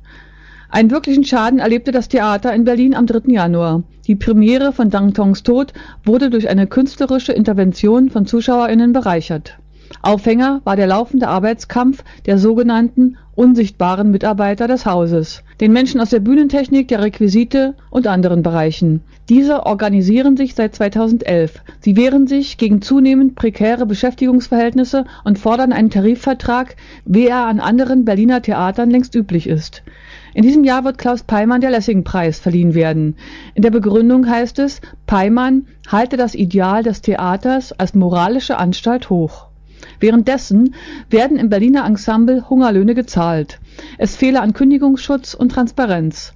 [0.71, 3.33] Einen wirklichen Schaden erlebte das Theater in Berlin am 3.
[3.33, 3.81] Januar.
[4.05, 5.73] Die Premiere von Dangtongs Tod
[6.05, 9.57] wurde durch eine künstlerische Intervention von ZuschauerInnen bereichert.
[10.03, 16.19] Aufhänger war der laufende Arbeitskampf der sogenannten unsichtbaren Mitarbeiter des Hauses, den Menschen aus der
[16.19, 19.01] Bühnentechnik, der Requisite und anderen Bereichen.
[19.27, 21.61] Diese organisieren sich seit 2011.
[21.79, 28.05] Sie wehren sich gegen zunehmend prekäre Beschäftigungsverhältnisse und fordern einen Tarifvertrag, wie er an anderen
[28.05, 29.81] Berliner Theatern längst üblich ist.
[30.33, 33.15] In diesem Jahr wird Klaus Peimann der Lessing-Preis verliehen werden.
[33.55, 39.47] In der Begründung heißt es, Peimann halte das Ideal des Theaters als moralische Anstalt hoch.
[39.99, 40.75] Währenddessen
[41.09, 43.59] werden im Berliner Ensemble Hungerlöhne gezahlt.
[43.97, 46.33] Es fehle an Kündigungsschutz und Transparenz.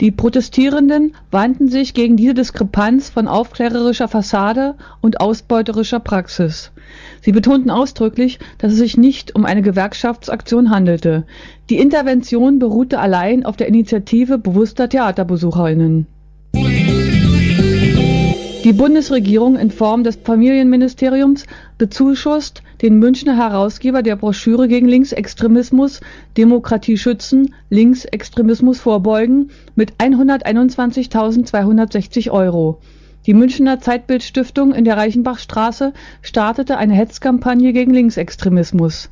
[0.00, 6.72] Die Protestierenden wandten sich gegen diese Diskrepanz von aufklärerischer Fassade und ausbeuterischer Praxis.
[7.20, 11.24] Sie betonten ausdrücklich, dass es sich nicht um eine Gewerkschaftsaktion handelte.
[11.70, 16.08] Die Intervention beruhte allein auf der Initiative bewusster Theaterbesucherinnen.
[18.64, 21.46] Die Bundesregierung in Form des Familienministeriums
[21.78, 26.00] bezuschusst den Münchner Herausgeber der Broschüre gegen Linksextremismus
[26.36, 32.80] Demokratie schützen, Linksextremismus vorbeugen mit 121.260 Euro.
[33.26, 39.08] Die Münchner Zeitbild-Stiftung in der Reichenbachstraße startete eine Hetzkampagne gegen Linksextremismus.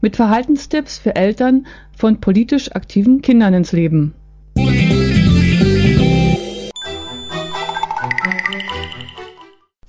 [0.00, 4.12] mit Verhaltenstipps für Eltern von politisch aktiven Kindern ins Leben.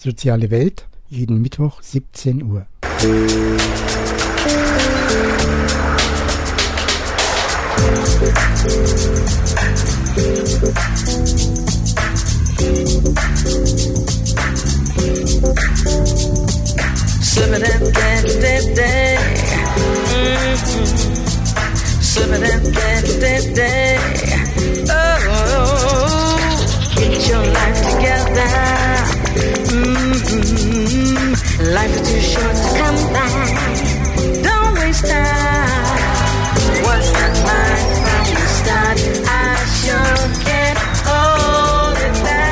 [0.06, 2.68] Soziale Welt, jeden Mittwoch 17 Uhr.
[17.20, 19.18] Sipping and day, day, day.
[22.00, 23.85] Sipping and day, day, day.
[31.66, 33.50] Life is too short to come back.
[34.44, 35.98] Don't waste time.
[36.86, 39.00] What's that line from the start?
[39.26, 40.78] I sure can't
[41.10, 42.46] hold it back.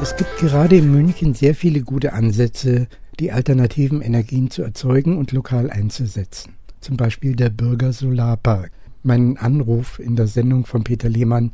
[0.00, 2.88] Es gibt gerade in München sehr viele gute Ansätze,
[3.20, 6.54] die alternativen Energien zu erzeugen und lokal einzusetzen.
[6.80, 8.70] Zum Beispiel der Bürger Solarpark.
[9.02, 11.50] Meinen Anruf in der Sendung von Peter Lehmann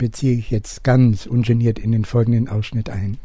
[0.00, 3.18] beziehe ich jetzt ganz ungeniert in den folgenden Ausschnitt ein.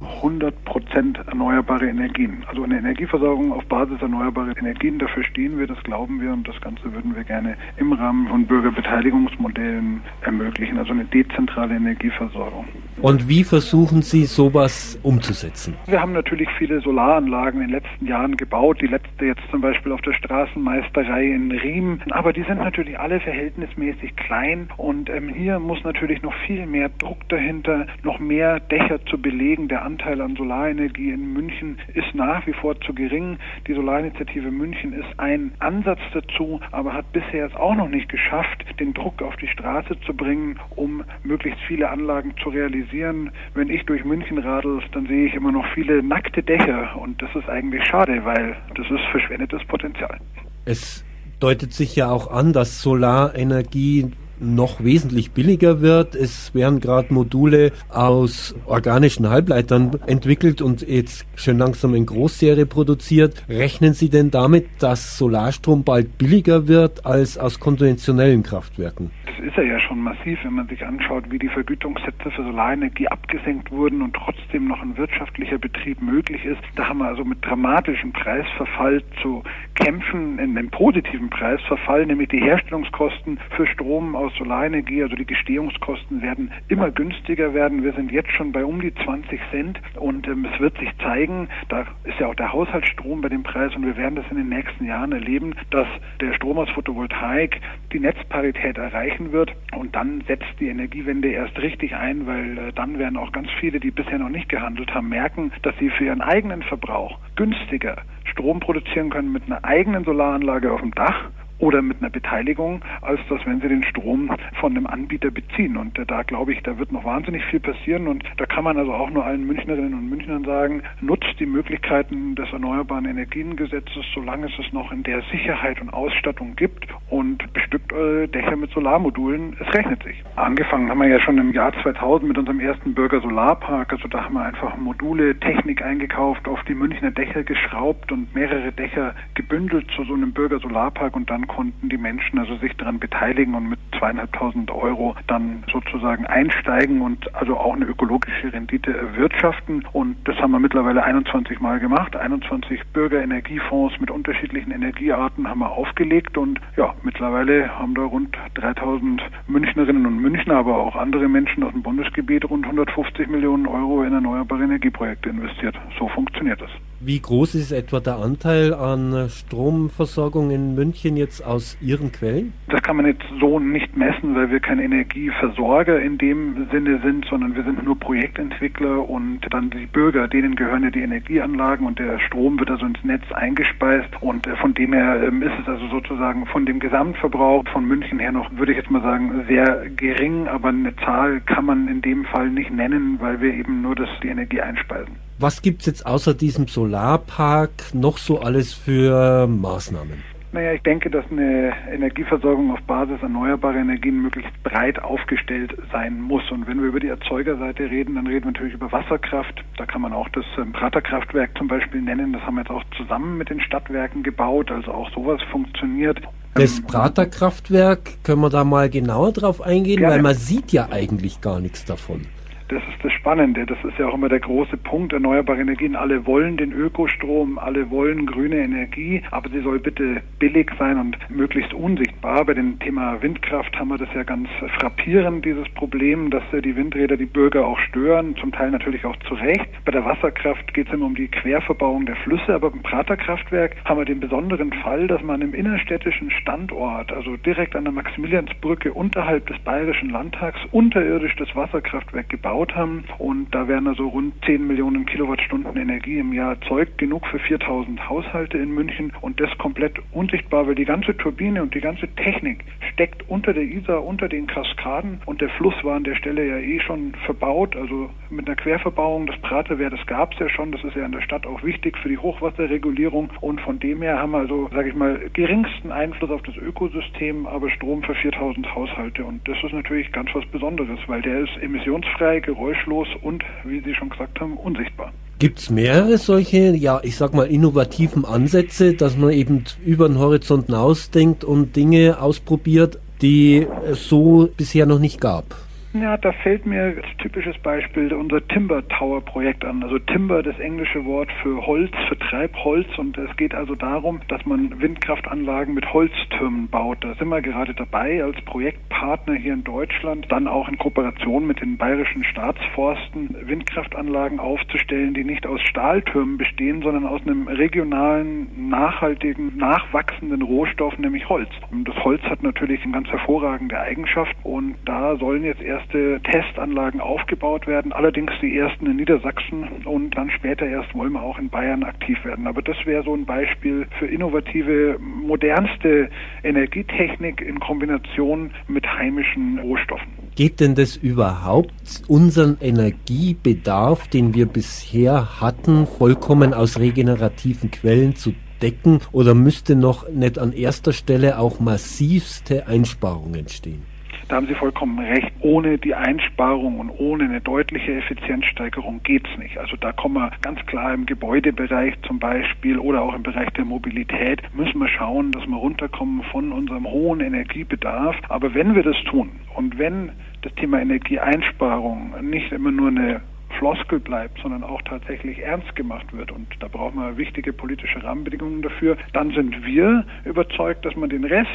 [0.00, 2.44] 100 Prozent erneuerbare Energien.
[2.48, 6.60] Also eine Energieversorgung auf Basis erneuerbarer Energien, dafür stehen wir, das glauben wir und das
[6.60, 12.66] Ganze würden wir gerne im Rahmen von Bürgerbeteiligungsmodellen ermöglichen, also eine dezentrale Energieversorgung.
[13.00, 15.74] Und wie versuchen Sie sowas umzusetzen?
[15.86, 19.92] Wir haben natürlich viele Solaranlagen in den letzten Jahren gebaut, die letzte jetzt zum Beispiel
[19.92, 25.58] auf der Straßenmeisterei in Riem, aber die sind natürlich alle verhältnismäßig klein und ähm, hier
[25.58, 29.68] muss natürlich noch viel mehr Druck dahinter, noch mehr Dächer zu belegen.
[29.68, 33.38] Der Anteil an Solarenergie in München ist nach wie vor zu gering.
[33.68, 38.64] Die Solarinitiative München ist ein Ansatz dazu, aber hat bisher es auch noch nicht geschafft,
[38.80, 43.30] den Druck auf die Straße zu bringen, um möglichst viele Anlagen zu realisieren.
[43.54, 47.30] Wenn ich durch München radel, dann sehe ich immer noch viele nackte Dächer und das
[47.36, 50.18] ist eigentlich schade, weil das ist verschwendetes Potenzial.
[50.64, 51.04] Es
[51.38, 56.14] deutet sich ja auch an, dass Solarenergie noch wesentlich billiger wird.
[56.14, 63.44] Es werden gerade Module aus organischen Halbleitern entwickelt und jetzt schon langsam in Großserie produziert.
[63.48, 69.10] Rechnen Sie denn damit, dass Solarstrom bald billiger wird als aus konventionellen Kraftwerken?
[69.26, 73.70] Das ist ja schon massiv, wenn man sich anschaut, wie die Vergütungssätze für Solarenergie abgesenkt
[73.70, 76.62] wurden und trotzdem noch ein wirtschaftlicher Betrieb möglich ist.
[76.74, 79.42] Da haben wir also mit dramatischem Preisverfall zu
[79.74, 86.22] kämpfen, in einem positiven Preisverfall, nämlich die Herstellungskosten für Strom aus Solarenergie, also die Gestehungskosten
[86.22, 87.82] werden immer günstiger werden.
[87.82, 91.48] Wir sind jetzt schon bei um die 20 Cent und ähm, es wird sich zeigen,
[91.68, 94.48] da ist ja auch der Haushaltsstrom bei dem Preis und wir werden das in den
[94.48, 95.86] nächsten Jahren erleben, dass
[96.20, 97.60] der Strom aus Photovoltaik
[97.92, 102.98] die Netzparität erreichen wird und dann setzt die Energiewende erst richtig ein, weil äh, dann
[102.98, 106.20] werden auch ganz viele, die bisher noch nicht gehandelt haben, merken, dass sie für ihren
[106.20, 112.00] eigenen Verbrauch günstiger Strom produzieren können mit einer eigenen Solaranlage auf dem Dach oder mit
[112.00, 115.76] einer Beteiligung, als dass wenn sie den Strom von einem Anbieter beziehen.
[115.76, 118.08] Und äh, da glaube ich, da wird noch wahnsinnig viel passieren.
[118.08, 122.34] Und da kann man also auch nur allen Münchnerinnen und Münchnern sagen, nutzt die Möglichkeiten
[122.34, 127.92] des Erneuerbaren Energiengesetzes, solange es es noch in der Sicherheit und Ausstattung gibt und bestückt
[127.92, 129.56] eure Dächer mit Solarmodulen.
[129.60, 130.22] Es rechnet sich.
[130.36, 133.92] Angefangen haben wir ja schon im Jahr 2000 mit unserem ersten Bürger Solarpark.
[133.92, 138.72] Also da haben wir einfach Module, Technik eingekauft, auf die Münchner Dächer geschraubt und mehrere
[138.72, 142.98] Dächer gebündelt zu so einem Bürger Solarpark und dann konnten die Menschen also sich daran
[142.98, 149.84] beteiligen und mit zweieinhalbtausend Euro dann sozusagen einsteigen und also auch eine ökologische Rendite erwirtschaften.
[149.92, 152.16] Und das haben wir mittlerweile 21 Mal gemacht.
[152.16, 159.22] 21 Bürgerenergiefonds mit unterschiedlichen Energiearten haben wir aufgelegt und ja, mittlerweile haben da rund 3000
[159.48, 164.12] Münchnerinnen und Münchner, aber auch andere Menschen aus dem Bundesgebiet rund 150 Millionen Euro in
[164.12, 165.76] erneuerbare Energieprojekte investiert.
[165.98, 166.70] So funktioniert das.
[166.98, 172.54] Wie groß ist etwa der Anteil an Stromversorgung in München jetzt aus Ihren Quellen?
[172.68, 177.26] Das kann man jetzt so nicht messen, weil wir kein Energieversorger in dem Sinne sind,
[177.28, 181.98] sondern wir sind nur Projektentwickler und dann die Bürger, denen gehören ja die Energieanlagen und
[181.98, 185.68] der Strom wird also ins Netz eingespeist und äh, von dem her ähm, ist es
[185.68, 189.90] also sozusagen von dem Gesamtverbrauch von München her noch, würde ich jetzt mal sagen, sehr
[189.90, 193.94] gering, aber eine Zahl kann man in dem Fall nicht nennen, weil wir eben nur
[193.94, 195.25] das, die Energie einspeisen.
[195.38, 200.36] Was gibt es jetzt außer diesem Solarpark noch so alles für Maßnahmen?
[200.52, 206.50] Naja, ich denke, dass eine Energieversorgung auf Basis erneuerbarer Energien möglichst breit aufgestellt sein muss.
[206.50, 209.62] Und wenn wir über die Erzeugerseite reden, dann reden wir natürlich über Wasserkraft.
[209.76, 212.32] Da kann man auch das ähm, Praterkraftwerk zum Beispiel nennen.
[212.32, 214.70] Das haben wir jetzt auch zusammen mit den Stadtwerken gebaut.
[214.70, 216.18] Also auch sowas funktioniert.
[216.54, 220.14] Das Praterkraftwerk, können wir da mal genauer drauf eingehen, Gerne.
[220.14, 222.22] weil man sieht ja eigentlich gar nichts davon.
[222.68, 223.64] Das ist das Spannende.
[223.64, 225.12] Das ist ja auch immer der große Punkt.
[225.12, 230.72] Erneuerbare Energien, alle wollen den Ökostrom, alle wollen grüne Energie, aber sie soll bitte billig
[230.76, 232.44] sein und möglichst unsichtbar.
[232.44, 234.48] Bei dem Thema Windkraft haben wir das ja ganz
[234.80, 239.34] frappierend, dieses Problem, dass die Windräder die Bürger auch stören, zum Teil natürlich auch zu
[239.34, 239.68] Recht.
[239.84, 243.98] Bei der Wasserkraft geht es immer um die Querverbauung der Flüsse, aber beim Praterkraftwerk haben
[243.98, 249.46] wir den besonderen Fall, dass man im innerstädtischen Standort, also direkt an der Maximiliansbrücke unterhalb
[249.46, 253.04] des Bayerischen Landtags, unterirdisch das Wasserkraftwerk gebaut haben.
[253.18, 258.08] Und da werden also rund 10 Millionen Kilowattstunden Energie im Jahr erzeugt, genug für 4000
[258.08, 259.12] Haushalte in München.
[259.20, 263.64] Und das komplett unsichtbar, weil die ganze Turbine und die ganze Technik steckt unter der
[263.64, 265.20] Isar, unter den Kaskaden.
[265.26, 269.26] Und der Fluss war an der Stelle ja eh schon verbaut, also mit einer Querverbauung,
[269.26, 271.96] das Praterwehr, das gab es ja schon, das ist ja in der Stadt auch wichtig
[271.98, 273.30] für die Hochwasserregulierung.
[273.40, 277.46] Und von dem her haben wir also, sage ich mal, geringsten Einfluss auf das Ökosystem,
[277.46, 279.24] aber Strom für 4000 Haushalte.
[279.24, 283.94] Und das ist natürlich ganz was Besonderes, weil der ist emissionsfrei, geräuschlos und, wie Sie
[283.94, 285.12] schon gesagt haben, unsichtbar.
[285.38, 290.18] Gibt es mehrere solche, ja, ich sag mal, innovativen Ansätze, dass man eben über den
[290.18, 295.65] Horizont hinausdenkt und Dinge ausprobiert, die es so bisher noch nicht gab?
[296.02, 299.82] Ja, da fällt mir als typisches Beispiel unser Timber Tower Projekt an.
[299.82, 302.86] Also Timber, das englische Wort für Holz, für Treibholz.
[302.98, 306.98] Und es geht also darum, dass man Windkraftanlagen mit Holztürmen baut.
[307.00, 311.62] Da sind wir gerade dabei als Projektpartner hier in Deutschland, dann auch in Kooperation mit
[311.62, 319.56] den bayerischen Staatsforsten Windkraftanlagen aufzustellen, die nicht aus Stahltürmen bestehen, sondern aus einem regionalen, nachhaltigen,
[319.56, 321.50] nachwachsenden Rohstoff, nämlich Holz.
[321.70, 326.20] Und das Holz hat natürlich eine ganz hervorragende Eigenschaft und da sollen jetzt erst erste
[326.30, 331.38] Testanlagen aufgebaut werden, allerdings die ersten in Niedersachsen und dann später erst wollen wir auch
[331.38, 332.46] in Bayern aktiv werden.
[332.46, 336.08] Aber das wäre so ein Beispiel für innovative, modernste
[336.42, 340.06] Energietechnik in Kombination mit heimischen Rohstoffen.
[340.34, 341.72] Geht denn das überhaupt
[342.08, 350.08] unseren Energiebedarf, den wir bisher hatten, vollkommen aus regenerativen Quellen zu decken oder müsste noch
[350.08, 353.95] nicht an erster Stelle auch massivste Einsparungen stehen?
[354.28, 355.30] Da haben Sie vollkommen recht.
[355.40, 359.56] Ohne die Einsparung und ohne eine deutliche Effizienzsteigerung geht's nicht.
[359.56, 363.64] Also da kommen wir ganz klar im Gebäudebereich zum Beispiel oder auch im Bereich der
[363.64, 368.16] Mobilität müssen wir schauen, dass wir runterkommen von unserem hohen Energiebedarf.
[368.28, 370.10] Aber wenn wir das tun und wenn
[370.42, 373.20] das Thema Energieeinsparung nicht immer nur eine
[373.58, 376.32] Floskel bleibt, sondern auch tatsächlich ernst gemacht wird.
[376.32, 378.96] Und da brauchen wir wichtige politische Rahmenbedingungen dafür.
[379.12, 381.48] Dann sind wir überzeugt, dass man den Rest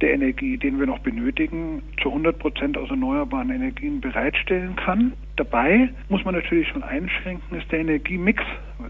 [0.00, 5.12] der Energie, den wir noch benötigen, zu 100 Prozent aus erneuerbaren Energien bereitstellen kann.
[5.38, 8.42] Dabei muss man natürlich schon einschränken, ist der Energiemix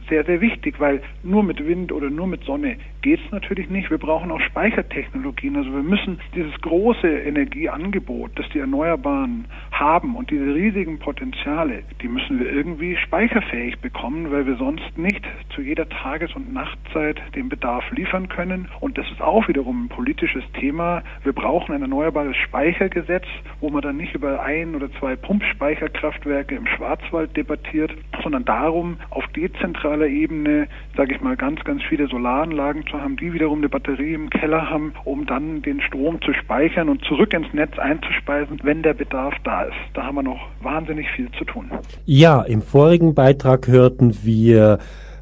[0.08, 3.90] sehr, sehr wichtig, weil nur mit Wind oder nur mit Sonne geht es natürlich nicht.
[3.90, 5.56] Wir brauchen auch Speichertechnologien.
[5.56, 12.08] Also wir müssen dieses große Energieangebot, das die Erneuerbaren haben und diese riesigen Potenziale, die
[12.08, 17.48] müssen wir irgendwie speicherfähig bekommen, weil wir sonst nicht zu jeder Tages- und Nachtzeit den
[17.48, 18.68] Bedarf liefern können.
[18.80, 21.02] Und das ist auch wiederum ein politisches Thema.
[21.24, 23.26] Wir brauchen ein erneuerbares Speichergesetz,
[23.60, 27.90] wo man dann nicht über ein oder zwei Pumpspeicherkraftwerke im Schwarzwald debattiert,
[28.22, 33.32] sondern darum, auf dezentraler Ebene, sage ich mal, ganz, ganz viele Solaranlagen zu haben, die
[33.32, 37.52] wiederum eine Batterie im Keller haben, um dann den Strom zu speichern und zurück ins
[37.52, 39.76] Netz einzuspeisen, wenn der Bedarf da ist.
[39.94, 41.70] Da haben wir noch wahnsinnig viel zu tun.
[42.06, 44.78] Ja, im vorigen Beitrag hörten wir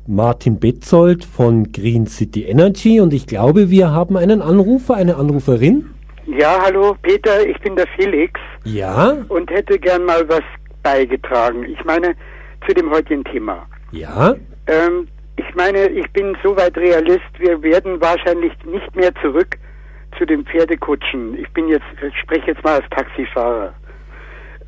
[0.07, 5.87] Martin Betzold von Green City Energy und ich glaube, wir haben einen Anrufer, eine Anruferin.
[6.26, 8.40] Ja, hallo Peter, ich bin der Felix.
[8.64, 9.16] Ja?
[9.29, 10.42] Und hätte gern mal was
[10.87, 11.64] beigetragen.
[11.64, 12.14] Ich meine,
[12.66, 13.66] zu dem heutigen Thema.
[13.90, 14.37] Ja?
[14.68, 19.59] Ähm, ich meine, ich bin soweit Realist, wir werden wahrscheinlich nicht mehr zurück
[20.16, 21.37] zu den Pferdekutschen.
[21.38, 23.75] Ich bin jetzt, ich spreche jetzt mal als Taxifahrer.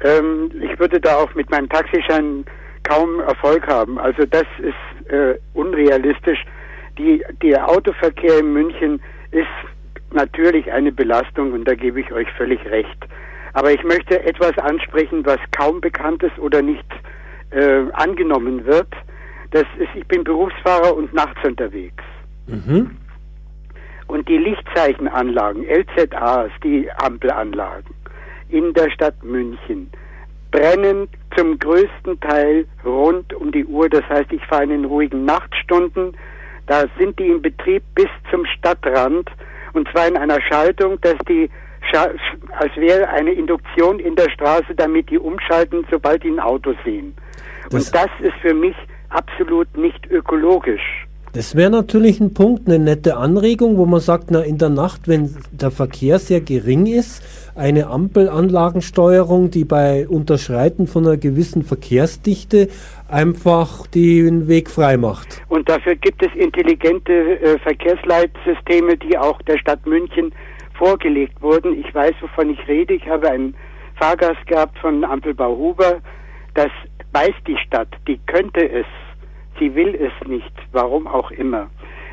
[0.03, 2.45] Ähm, ich würde da auch mit meinem Taxischein
[2.83, 3.99] kaum Erfolg haben.
[3.99, 6.45] Also das ist äh, unrealistisch.
[6.99, 9.01] Die, der Autoverkehr in München
[9.31, 9.47] ist
[10.11, 13.07] natürlich eine Belastung und da gebe ich euch völlig recht.
[13.53, 16.87] Aber ich möchte etwas ansprechen, was kaum bekannt ist oder nicht
[17.51, 18.89] äh, angenommen wird.
[19.51, 22.05] Das ist, ich bin Berufsfahrer und nachts unterwegs.
[22.47, 22.97] Mhm.
[24.07, 27.95] Und die Lichtzeichenanlagen, LZAs, die Ampelanlagen
[28.49, 29.91] in der Stadt München,
[30.51, 33.89] brennen zum größten Teil rund um die Uhr.
[33.89, 36.17] Das heißt, ich fahre in den ruhigen Nachtstunden.
[36.67, 39.31] Da sind die in Betrieb bis zum Stadtrand
[39.75, 41.51] und zwar in einer Schaltung, dass die
[41.93, 47.15] als wäre eine Induktion in der Straße, damit die umschalten, sobald die ein Auto sehen.
[47.71, 48.77] Das- und das ist für mich
[49.11, 51.07] absolut nicht ökologisch.
[51.35, 55.09] Das wäre natürlich ein Punkt, eine nette Anregung, wo man sagt, na in der Nacht,
[55.09, 57.23] wenn der Verkehr sehr gering ist,
[57.55, 62.69] eine Ampelanlagensteuerung, die bei Unterschreiten von einer gewissen Verkehrsdichte
[63.09, 65.43] einfach den Weg frei macht.
[65.49, 70.33] Und dafür gibt es intelligente äh, Verkehrsleitsysteme, die auch der Stadt München
[70.79, 71.79] vorgelegt wurden.
[71.79, 72.95] Ich weiß, wovon ich rede.
[72.95, 73.55] Ich habe einen
[73.97, 76.01] Fahrgast gehabt von Ampelbau Huber.
[76.55, 76.71] Das
[77.13, 77.89] weiß die Stadt.
[78.07, 78.87] Die könnte es.
[79.59, 80.53] Sie will es nicht.
[80.73, 81.69] Warum auch immer.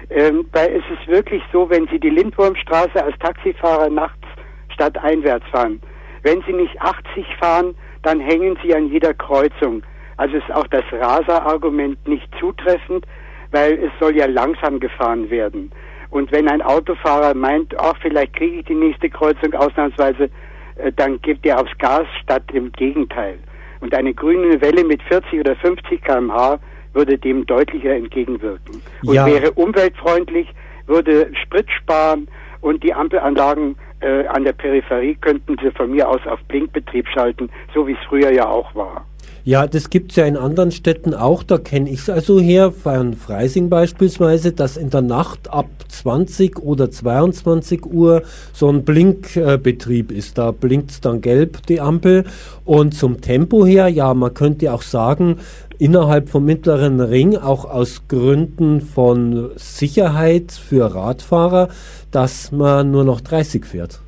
[0.09, 4.27] Ähm, es ist wirklich so, wenn Sie die Lindwurmstraße als Taxifahrer nachts
[4.73, 5.81] stadteinwärts fahren,
[6.23, 9.83] wenn Sie nicht 80 fahren, dann hängen Sie an jeder Kreuzung.
[10.17, 13.05] Also ist auch das Raser-Argument nicht zutreffend,
[13.51, 15.71] weil es soll ja langsam gefahren werden.
[16.15, 20.29] Und wenn ein Autofahrer meint, ach, vielleicht kriege ich die nächste Kreuzung ausnahmsweise,
[20.77, 23.37] äh, dann gibt er aufs Gas statt im Gegenteil.
[23.81, 26.57] Und eine grüne Welle mit 40 oder 50 km/h
[26.93, 28.81] würde dem deutlicher entgegenwirken.
[29.05, 29.25] Und Ja.
[29.25, 30.47] wäre umweltfreundlich,
[30.87, 32.29] würde Sprit sparen
[32.61, 37.49] und die Ampelanlagen äh, an der Peripherie könnten sie von mir aus auf Blinkbetrieb schalten,
[37.73, 39.05] so wie es früher ja auch war.
[39.47, 41.43] Ja, das gibt's ja in anderen Städten auch.
[41.43, 46.57] Da kenne ich es also her, von Freising beispielsweise, dass in der Nacht ab 20
[46.57, 48.23] oder 22 Uhr
[48.53, 50.39] so ein Blinkbetrieb ist.
[50.39, 52.23] Da blinkt's dann gelb, die Ampel.
[52.63, 55.37] Und zum Tempo her, ja, man könnte auch sagen,
[55.77, 61.69] innerhalb vom mittleren Ring, auch aus Gründen von Sicherheit für Radfahrer,
[62.09, 63.99] dass man nur noch 30 fährt.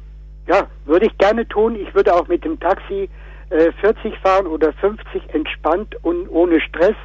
[0.47, 1.75] Ja, würde ich gerne tun.
[1.75, 3.07] Ich würde auch mit dem Taxi
[3.49, 6.95] äh, 40 fahren oder 50 entspannt und ohne Stress.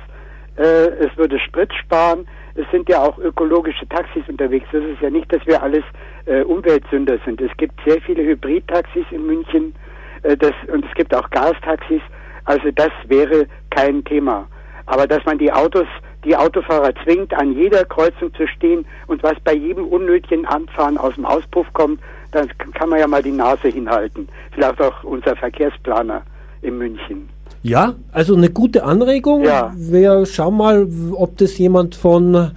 [0.57, 2.27] Äh, es würde Sprit sparen.
[2.55, 4.67] Es sind ja auch ökologische Taxis unterwegs.
[4.73, 5.85] Das ist ja nicht, dass wir alles
[6.27, 7.41] äh, Umweltsünder sind.
[7.41, 9.75] Es gibt sehr viele Hybridtaxis in München
[10.23, 12.03] äh, das, und es gibt auch Gastaxis.
[12.45, 14.49] Also das wäre kein Thema.
[14.87, 15.87] Aber dass man die Autos,
[16.25, 21.15] die Autofahrer zwingt, an jeder Kreuzung zu stehen und was bei jedem unnötigen Anfahren aus
[21.15, 22.01] dem Auspuff kommt,
[22.33, 24.29] dann kann man ja mal die Nase hinhalten.
[24.53, 26.25] Vielleicht auch unser Verkehrsplaner
[26.63, 27.29] in München.
[27.63, 29.45] Ja, also eine gute Anregung.
[29.45, 29.73] Ja.
[29.77, 32.53] Wir schauen mal, ob das jemand von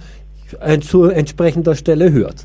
[0.60, 2.44] äh, zu entsprechender Stelle hört.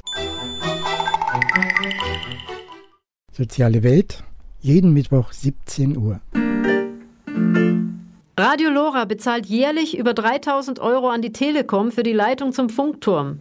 [3.31, 4.23] Soziale Welt,
[4.59, 6.19] jeden Mittwoch 17 Uhr.
[8.37, 13.39] Radio Lora bezahlt jährlich über 3000 Euro an die Telekom für die Leitung zum Funkturm.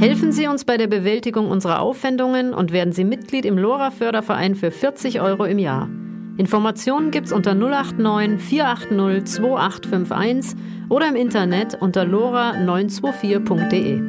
[0.00, 4.54] Helfen Sie uns bei der Bewältigung unserer Aufwendungen und werden Sie Mitglied im Lora Förderverein
[4.54, 5.90] für 40 Euro im Jahr.
[6.36, 10.56] Informationen gibt's unter 089 480 2851
[10.88, 14.00] oder im Internet unter lora924.de.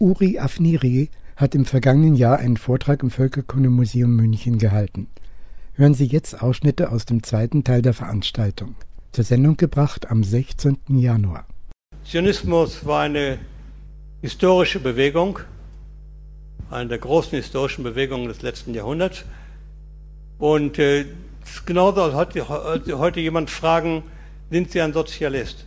[0.00, 5.06] Uri Afniri hat im vergangenen Jahr einen Vortrag im Völkerkundemuseum München gehalten.
[5.74, 8.74] Hören Sie jetzt Ausschnitte aus dem zweiten Teil der Veranstaltung.
[9.12, 10.76] Zur Sendung gebracht am 16.
[10.88, 11.46] Januar.
[12.02, 13.38] Zionismus war eine
[14.22, 15.38] historische Bewegung,
[16.70, 19.24] eine der großen historischen Bewegungen des letzten Jahrhunderts.
[20.38, 21.06] Und äh,
[21.66, 24.04] genauso, als heute, heute- jemand fragen,
[24.50, 25.64] sind Sie ein Sozialist?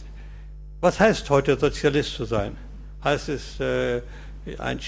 [0.82, 2.58] Was heißt heute Sozialist zu sein?
[3.04, 4.02] Heißt es äh,
[4.60, 4.80] ein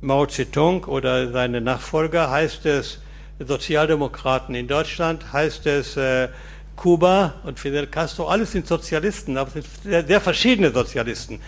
[0.00, 2.30] Mao Zedong oder seine Nachfolger?
[2.30, 3.00] Heißt es
[3.38, 5.32] Sozialdemokraten in Deutschland?
[5.32, 6.28] Heißt es äh,
[6.74, 8.28] Kuba und Fidel Castro?
[8.28, 11.40] Alles sind Sozialisten, aber es sind sehr, sehr verschiedene Sozialisten.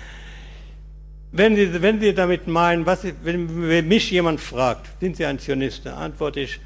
[1.38, 5.86] Wenn Sie, wenn Sie damit meinen, was, wenn, mich jemand fragt, sind Sie ein Zionist,
[5.86, 6.58] dann antworte ich,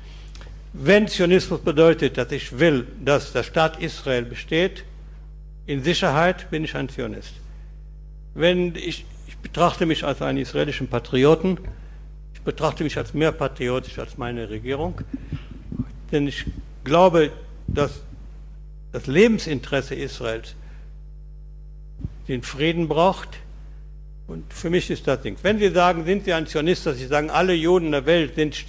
[0.73, 4.85] wenn Zionismus bedeutet, dass ich will, dass der Staat Israel besteht,
[5.67, 7.35] in Sicherheit bin ich ein Zionist.
[8.33, 11.59] Wenn ich, ich betrachte mich als einen israelischen Patrioten,
[12.33, 15.03] ich betrachte mich als mehr patriotisch als meine Regierung,
[16.11, 16.47] denn ich
[16.83, 17.31] glaube,
[17.67, 18.01] dass
[18.91, 20.55] das Lebensinteresse Israels
[22.27, 23.42] den Frieden braucht.
[24.33, 25.37] Und für mich ist das Ding.
[25.43, 28.65] Wenn Sie sagen, sind Sie ein Zionist, dass Sie sagen, alle Juden der Welt sind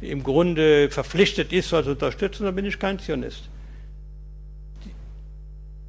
[0.00, 3.50] im Grunde verpflichtet, Israel zu unterstützen, dann bin ich kein Zionist.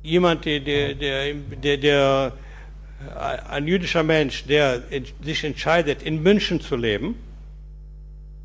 [0.03, 2.33] Jemand, der, der, der, der,
[3.49, 4.81] ein jüdischer Mensch, der
[5.23, 7.15] sich entscheidet, in München zu leben,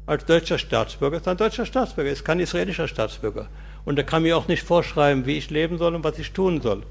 [0.07, 3.49] als deutscher Staatsbürger, ist ein deutscher Staatsbürger, ist kein israelischer Staatsbürger.
[3.85, 6.61] Und er kann mir auch nicht vorschreiben, wie ich leben soll und was ich tun
[6.61, 6.85] soll.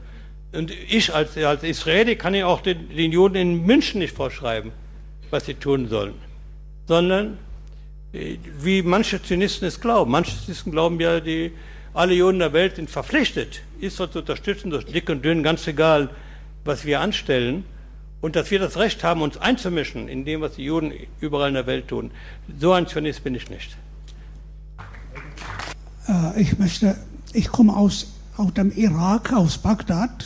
[0.53, 4.71] Und ich als, als Israeli kann ja auch den, den Juden in München nicht vorschreiben,
[5.29, 6.15] was sie tun sollen.
[6.87, 7.37] Sondern,
[8.13, 10.11] äh, wie manche Zionisten es glauben.
[10.11, 11.51] Manche Zionisten glauben ja, die,
[11.93, 16.09] alle Juden der Welt sind verpflichtet, Israel zu unterstützen, durch dick und dünn, ganz egal,
[16.63, 17.65] was wir anstellen.
[18.19, 21.53] Und dass wir das Recht haben, uns einzumischen in dem, was die Juden überall in
[21.53, 22.11] der Welt tun.
[22.59, 23.77] So ein Zionist bin ich nicht.
[26.07, 26.97] Äh, ich möchte,
[27.33, 30.25] ich komme aus, aus dem Irak, aus Bagdad.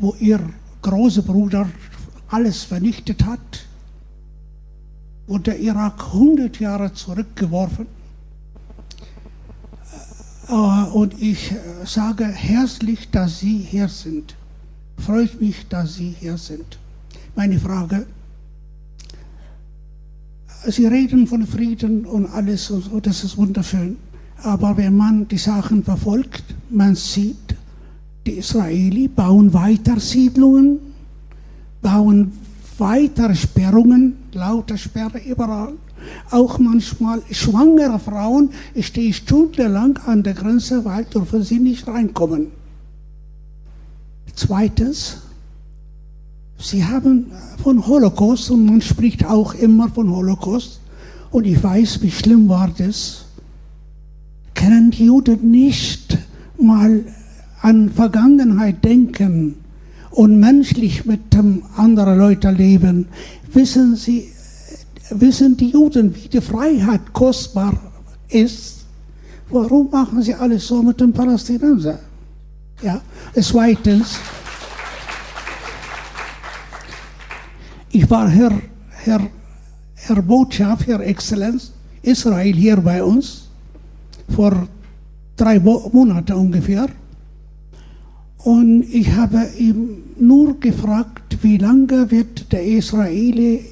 [0.00, 0.40] wo ihr
[0.82, 1.68] großer Bruder
[2.28, 3.66] alles vernichtet hat,
[5.26, 7.86] wurde der Irak 100 Jahre zurückgeworfen.
[10.48, 14.34] Äh, Und ich äh, sage herzlich, dass Sie hier sind.
[14.98, 16.78] Freut mich, dass Sie hier sind.
[17.34, 18.06] Meine Frage,
[20.66, 23.96] Sie reden von Frieden und alles und das ist wunderschön.
[24.42, 27.56] Aber wenn man die Sachen verfolgt, man sieht,
[28.26, 30.78] die Israelis bauen weiter Siedlungen,
[31.82, 32.32] bauen
[32.78, 35.72] weiter Sperrungen, lauter Sperre überall.
[36.30, 42.48] Auch manchmal schwangere Frauen stehen stundenlang an der Grenze, weil dürfen sie nicht reinkommen.
[44.34, 45.18] Zweitens,
[46.60, 47.26] Sie haben
[47.62, 50.80] von Holocaust und man spricht auch immer von Holocaust
[51.30, 53.26] und ich weiß, wie schlimm war das.
[54.58, 56.18] Können die Juden nicht
[56.60, 57.04] mal
[57.62, 59.54] an Vergangenheit denken
[60.10, 63.06] und menschlich mit dem anderen Leuten leben?
[63.52, 64.28] Wissen Sie,
[65.10, 67.72] wissen die Juden, wie die Freiheit kostbar
[68.30, 68.78] ist?
[69.48, 72.00] Warum machen sie alles so mit den Palästinensern?
[72.82, 73.00] Ja,
[73.40, 74.18] zweitens.
[77.92, 78.60] Ich war Herr,
[79.04, 79.20] Herr,
[79.94, 81.70] Herr Botschaft, Herr Exzellenz,
[82.02, 83.47] Israel hier bei uns
[84.28, 84.68] vor
[85.36, 86.88] drei Mo Monaten ungefähr.
[88.38, 93.64] Und ich habe ihm nur gefragt, wie lange wird der Israeli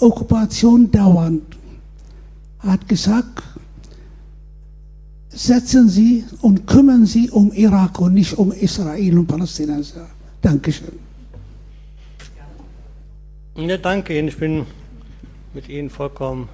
[0.00, 1.42] Okkupation dauern.
[2.62, 3.42] Er hat gesagt,
[5.28, 10.08] setzen Sie und kümmern Sie um Irak und nicht um Israel und Palästinenser.
[10.40, 10.98] Dankeschön.
[13.56, 14.28] Ja, danke Ihnen.
[14.28, 14.66] Ich bin
[15.54, 16.48] mit Ihnen vollkommen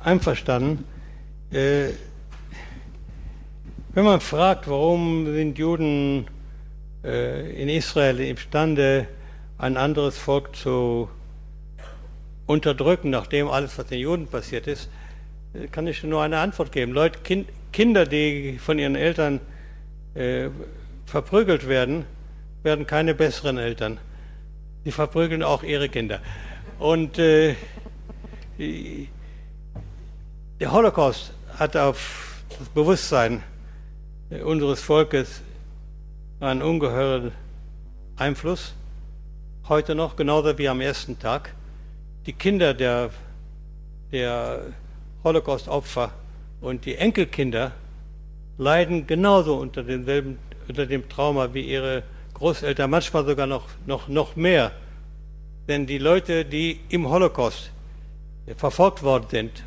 [0.00, 0.84] einverstanden.
[1.52, 1.90] Äh,
[3.94, 6.26] wenn man fragt, warum sind Juden
[7.04, 9.06] äh, in Israel imstande,
[9.56, 11.08] ein anderes Volk zu
[12.46, 14.90] unterdrücken, nachdem alles, was den Juden passiert ist,
[15.54, 16.92] äh, kann ich nur eine Antwort geben.
[16.92, 19.40] Leute, kind, Kinder, die von ihren Eltern
[20.14, 20.48] äh,
[21.04, 22.06] verprügelt werden,
[22.64, 23.98] werden keine besseren Eltern.
[24.84, 26.20] Sie verprügeln auch ihre Kinder.
[26.80, 27.54] Und äh,
[28.58, 29.06] der
[30.72, 33.42] Holocaust hat auf das Bewusstsein
[34.44, 35.40] unseres Volkes
[36.38, 37.32] einen ungeheuren
[38.16, 38.74] Einfluss.
[39.68, 41.54] Heute noch, genauso wie am ersten Tag.
[42.26, 43.10] Die Kinder der,
[44.12, 44.66] der
[45.24, 46.12] Holocaust-Opfer
[46.60, 47.72] und die Enkelkinder
[48.58, 50.38] leiden genauso unter, denselben,
[50.68, 52.02] unter dem Trauma wie ihre
[52.34, 54.72] Großeltern, manchmal sogar noch, noch, noch mehr.
[55.68, 57.70] Denn die Leute, die im Holocaust
[58.56, 59.62] verfolgt worden sind,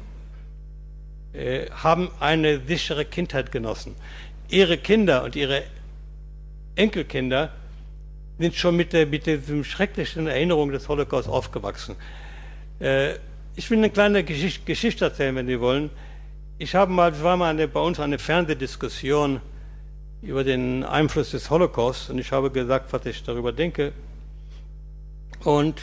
[1.33, 3.95] äh, haben eine sichere Kindheit genossen.
[4.49, 5.63] Ihre Kinder und ihre
[6.75, 7.51] Enkelkinder
[8.39, 11.95] sind schon mit, der, mit diesem schrecklichen Erinnerung des Holocaust aufgewachsen.
[12.79, 13.15] Äh,
[13.55, 15.89] ich will eine kleine Geschichte, Geschichte erzählen, wenn Sie wollen.
[16.57, 19.41] Ich habe mal, war mal eine, bei uns eine Fernsehdiskussion
[20.21, 23.91] über den Einfluss des Holocaust und ich habe gesagt, was ich darüber denke.
[25.43, 25.79] Und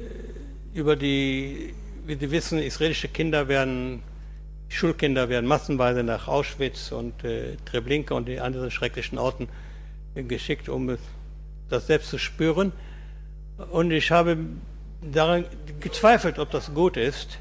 [0.00, 1.74] äh, über die,
[2.06, 4.02] wie Sie wissen, israelische Kinder werden,
[4.72, 9.48] Schulkinder werden massenweise nach Auschwitz und äh, Treblinka und die anderen schrecklichen Orten
[10.14, 10.96] äh, geschickt, um
[11.68, 12.72] das selbst zu spüren.
[13.70, 14.38] Und ich habe
[15.02, 15.44] daran
[15.80, 17.38] gezweifelt, ob das gut ist,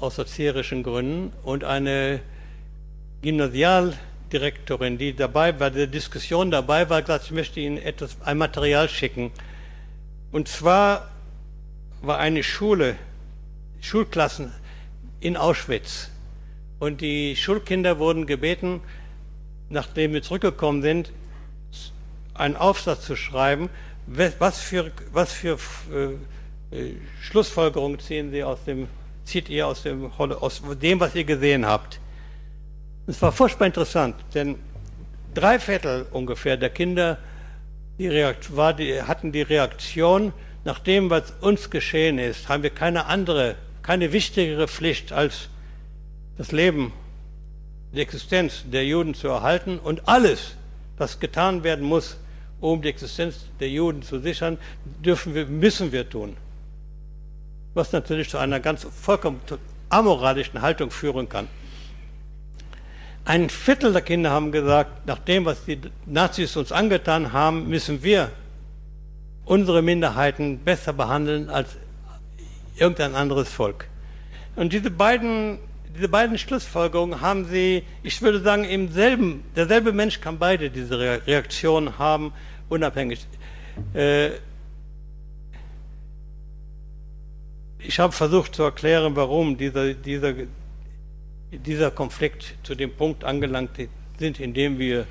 [0.00, 1.32] aus erzieherischen Gründen.
[1.42, 2.20] Und eine
[3.22, 8.88] Gymnasialdirektorin, die dabei bei der Diskussion dabei war, gesagt, ich möchte Ihnen etwas, ein Material
[8.88, 9.30] schicken.
[10.30, 11.10] Und zwar
[12.02, 12.96] war eine Schule,
[13.80, 14.52] Schulklassen
[15.20, 16.10] in Auschwitz.
[16.78, 18.80] Und die Schulkinder wurden gebeten,
[19.68, 21.12] nachdem wir zurückgekommen sind,
[22.34, 23.68] einen Aufsatz zu schreiben,
[24.06, 25.58] was für, was für
[25.92, 28.88] äh, äh, Schlussfolgerungen ziehen Sie aus dem,
[29.24, 32.00] zieht ihr aus dem, aus dem, was ihr gesehen habt?
[33.06, 34.56] Es war furchtbar interessant, denn
[35.34, 37.18] drei Viertel ungefähr der Kinder
[38.00, 38.08] die
[38.56, 40.32] war die, hatten die Reaktion,
[40.64, 43.56] nach dem, was uns geschehen ist, haben wir keine andere,
[43.90, 45.48] keine wichtigere Pflicht als
[46.38, 46.92] das Leben,
[47.92, 50.54] die Existenz der Juden zu erhalten und alles,
[50.96, 52.16] was getan werden muss,
[52.60, 54.58] um die Existenz der Juden zu sichern,
[55.04, 56.36] dürfen wir, müssen wir tun.
[57.74, 59.40] Was natürlich zu einer ganz vollkommen
[59.88, 61.48] amoralischen Haltung führen kann.
[63.24, 68.04] Ein Viertel der Kinder haben gesagt, nach dem, was die Nazis uns angetan haben, müssen
[68.04, 68.30] wir
[69.44, 71.70] unsere Minderheiten besser behandeln als
[72.76, 73.86] irgendein anderes Volk.
[74.56, 75.58] Und diese beiden
[75.96, 80.98] diese beiden Schlussfolgerungen haben Sie, ich würde sagen, im selben, derselbe Mensch kann beide diese
[80.98, 82.32] Re- Reaktionen haben,
[82.68, 83.26] unabhängig.
[83.92, 84.30] Äh,
[87.80, 90.32] ich habe versucht zu erklären, warum dieser, dieser,
[91.50, 93.70] dieser Konflikt zu dem Punkt angelangt
[94.18, 95.06] sind, in dem wir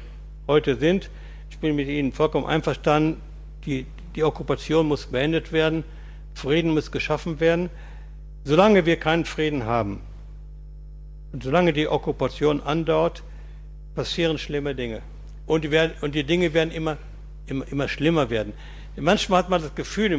[0.47, 1.09] heute sind.
[1.49, 3.19] Ich bin mit Ihnen vollkommen einverstanden.
[3.65, 3.85] Die,
[4.15, 5.83] die Okkupation muss beendet werden.
[6.39, 7.69] Frieden muss geschaffen werden.
[8.43, 10.01] Solange wir keinen Frieden haben
[11.33, 13.23] und solange die Okkupation andauert,
[13.95, 15.01] passieren schlimme Dinge.
[15.45, 16.97] Und die, werden, und die Dinge werden immer,
[17.47, 18.53] immer, immer schlimmer werden.
[18.95, 20.17] Manchmal hat man das Gefühl,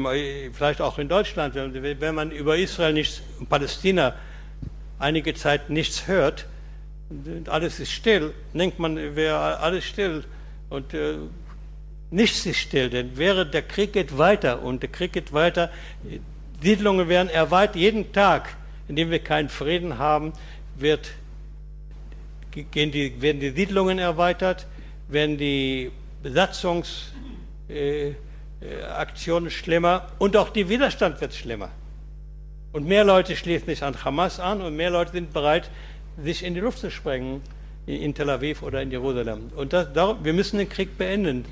[0.52, 3.04] vielleicht auch in Deutschland, wenn man über Israel
[3.38, 4.14] und Palästina
[4.98, 6.46] einige Zeit nichts hört,
[7.48, 10.24] alles ist still, denkt man, wäre alles still.
[10.68, 11.16] Und äh,
[12.11, 15.70] nichts ist still, denn wäre der Krieg geht weiter und der Krieg geht weiter.
[16.62, 17.76] Siedlungen werden erweitert.
[17.76, 18.56] Jeden Tag,
[18.88, 20.32] in dem wir keinen Frieden haben,
[20.76, 21.11] wird,
[22.50, 24.66] gehen die, werden die Siedlungen erweitert,
[25.08, 25.90] werden die
[26.22, 28.14] Besatzungsaktionen
[28.61, 31.70] äh, äh, schlimmer und auch der Widerstand wird schlimmer.
[32.72, 35.70] Und mehr Leute schließen sich an Hamas an und mehr Leute sind bereit,
[36.22, 37.40] sich in die Luft zu sprengen
[37.86, 39.50] in Tel Aviv oder in Jerusalem.
[39.56, 41.44] Und das, wir müssen den Krieg beenden.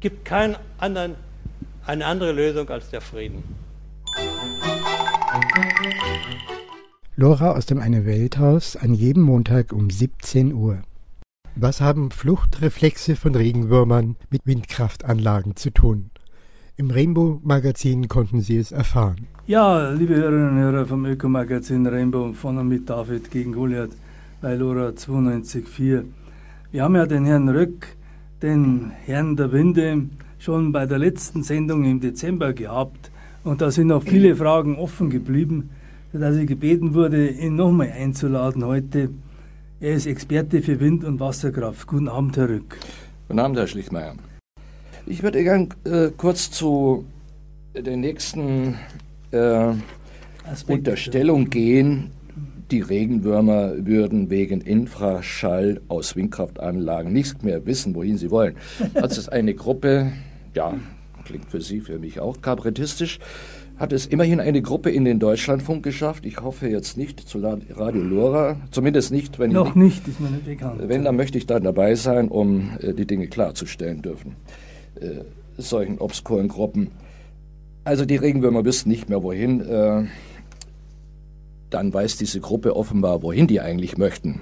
[0.00, 1.14] Es gibt keinen anderen,
[1.84, 3.42] eine andere Lösung als der Frieden.
[7.16, 10.78] Lora aus dem Eine Welthaus an jedem Montag um 17 Uhr.
[11.54, 16.08] Was haben Fluchtreflexe von Regenwürmern mit Windkraftanlagen zu tun?
[16.76, 19.26] Im Rainbow-Magazin konnten Sie es erfahren.
[19.46, 23.92] Ja, liebe Hörerinnen und Hörer vom Ökomagazin Rainbow von und mit David gegen Goliath
[24.40, 26.04] bei Lora 92.4.
[26.72, 27.98] Wir haben ja den Herrn Röck,
[28.42, 30.06] den Herrn der Winde,
[30.38, 33.10] schon bei der letzten Sendung im Dezember gehabt
[33.44, 35.70] und da sind noch viele Fragen offen geblieben,
[36.12, 39.10] sodass ich gebeten wurde, ihn nochmal einzuladen heute.
[39.80, 41.86] Er ist Experte für Wind- und Wasserkraft.
[41.86, 42.78] Guten Abend, Herr Rück.
[43.28, 44.14] Guten Abend, Herr Schlichtmeier.
[45.06, 47.06] Ich würde gern äh, kurz zu
[47.74, 48.74] der nächsten
[49.30, 49.72] äh,
[50.66, 52.10] Unterstellung gehen.
[52.70, 58.54] Die Regenwürmer würden wegen Infraschall aus Windkraftanlagen nicht mehr wissen, wohin sie wollen.
[58.94, 60.12] Das ist eine Gruppe,
[60.54, 60.74] ja,
[61.24, 63.18] klingt für Sie, für mich auch kabarettistisch,
[63.76, 66.26] hat es immerhin eine Gruppe in den Deutschlandfunk geschafft.
[66.26, 70.28] Ich hoffe jetzt nicht zu Radio Lora, zumindest nicht, wenn Noch ich nicht, ist mir
[70.30, 70.80] nicht bekannt.
[70.86, 74.36] wenn, dann möchte ich dann dabei sein, um äh, die Dinge klarzustellen dürfen.
[75.00, 75.24] Äh,
[75.56, 76.90] solchen obskuren Gruppen.
[77.82, 79.60] Also die Regenwürmer wissen nicht mehr wohin.
[79.60, 80.04] Äh,
[81.70, 84.40] dann weiß diese Gruppe offenbar, wohin die eigentlich möchten.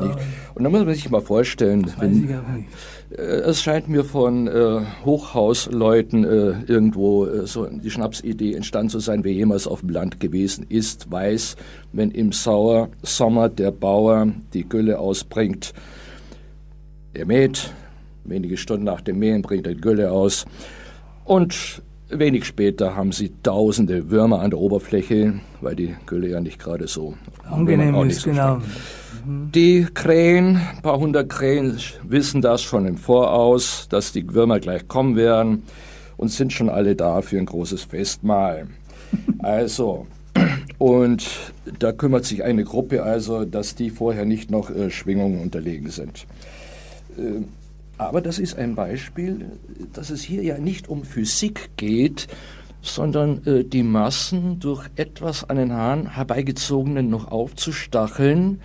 [0.00, 0.18] Nicht?
[0.54, 2.28] Und dann muss man sich mal vorstellen, wenn,
[3.10, 8.98] äh, es scheint mir von äh, Hochhausleuten äh, irgendwo äh, so die Schnapsidee entstanden zu
[8.98, 11.56] sein, wer jemals auf dem Land gewesen ist, weiß,
[11.92, 15.74] wenn im Sauer Sommer der Bauer die Gülle ausbringt,
[17.12, 17.70] er mäht,
[18.24, 20.46] wenige Stunden nach dem Mähen bringt er die Gülle aus
[21.24, 26.58] und wenig später haben sie tausende Würmer an der Oberfläche, weil die Gülle ja nicht
[26.58, 28.60] gerade so Angenehm ist, so genau.
[29.24, 34.88] die Krähen, ein paar hundert Krähen, wissen das schon im Voraus, dass die Würmer gleich
[34.88, 35.64] kommen werden
[36.16, 38.68] und sind schon alle da für ein großes Festmahl.
[39.38, 40.06] Also,
[40.78, 41.28] und
[41.78, 46.26] da kümmert sich eine Gruppe also, dass die vorher nicht noch äh, Schwingungen unterlegen sind.
[47.16, 47.42] Äh,
[47.98, 49.46] aber das ist ein Beispiel,
[49.92, 52.28] dass es hier ja nicht um Physik geht,
[52.82, 58.60] sondern äh, die Massen durch etwas an den Haaren herbeigezogenen noch aufzustacheln.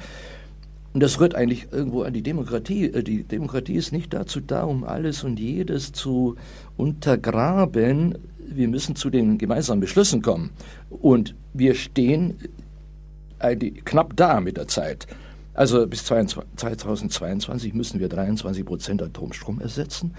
[0.93, 2.85] Und das rührt eigentlich irgendwo an die Demokratie.
[2.85, 6.35] Äh, Die Demokratie ist nicht dazu da, um alles und jedes zu
[6.75, 8.17] untergraben.
[8.39, 10.49] Wir müssen zu den gemeinsamen Beschlüssen kommen.
[10.89, 12.35] Und wir stehen
[13.39, 15.07] äh, knapp da mit der Zeit.
[15.59, 20.13] Also bis 22 2022 müssen wir 23 Prozent Atomstrom ersetzen.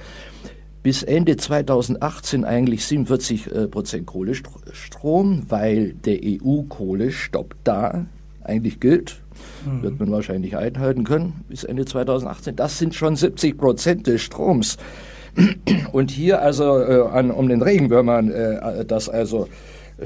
[0.82, 8.04] Bis Ende 2018 eigentlich 47 äh, Prozent Kohlestrom, weil der EU-Kohlestopp da
[8.44, 9.22] eigentlich gilt.
[9.64, 9.82] Mhm.
[9.82, 12.56] Wird man wahrscheinlich einhalten können bis Ende 2018.
[12.56, 14.76] Das sind schon 70 Prozent des Stroms.
[15.92, 19.48] Und hier also äh, an, um den Regenwürmern äh, das also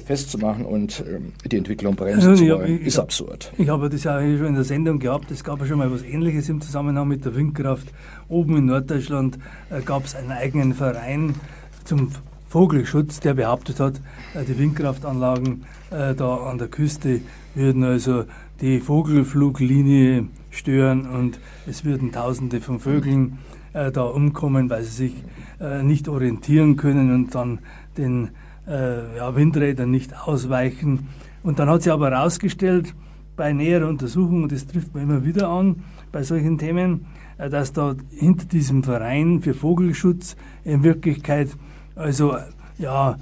[0.00, 3.52] festzumachen und ähm, die Entwicklung bremsen Also, zu hab- wollen, ich ist hab- absurd.
[3.58, 5.30] Ich habe das ja schon in der Sendung gehabt.
[5.30, 7.88] Es gab ja schon mal was Ähnliches im Zusammenhang mit der Windkraft.
[8.28, 9.38] Oben in Norddeutschland
[9.70, 11.34] äh, gab es einen eigenen Verein
[11.84, 12.10] zum
[12.48, 14.00] Vogelschutz, der behauptet hat,
[14.34, 17.20] äh, die Windkraftanlagen äh, da an der Küste
[17.54, 18.24] würden also
[18.60, 23.38] die Vogelfluglinie stören und es würden Tausende von Vögeln
[23.72, 25.14] da umkommen, weil sie sich
[25.82, 27.58] nicht orientieren können und dann
[27.98, 28.28] den
[28.68, 31.08] äh, ja, Windrädern nicht ausweichen.
[31.42, 32.94] Und dann hat sich aber herausgestellt,
[33.36, 37.06] bei näherer Untersuchung, und das trifft man immer wieder an, bei solchen Themen,
[37.38, 41.48] äh, dass da hinter diesem Verein für Vogelschutz in Wirklichkeit
[41.96, 42.36] also
[42.78, 43.18] ja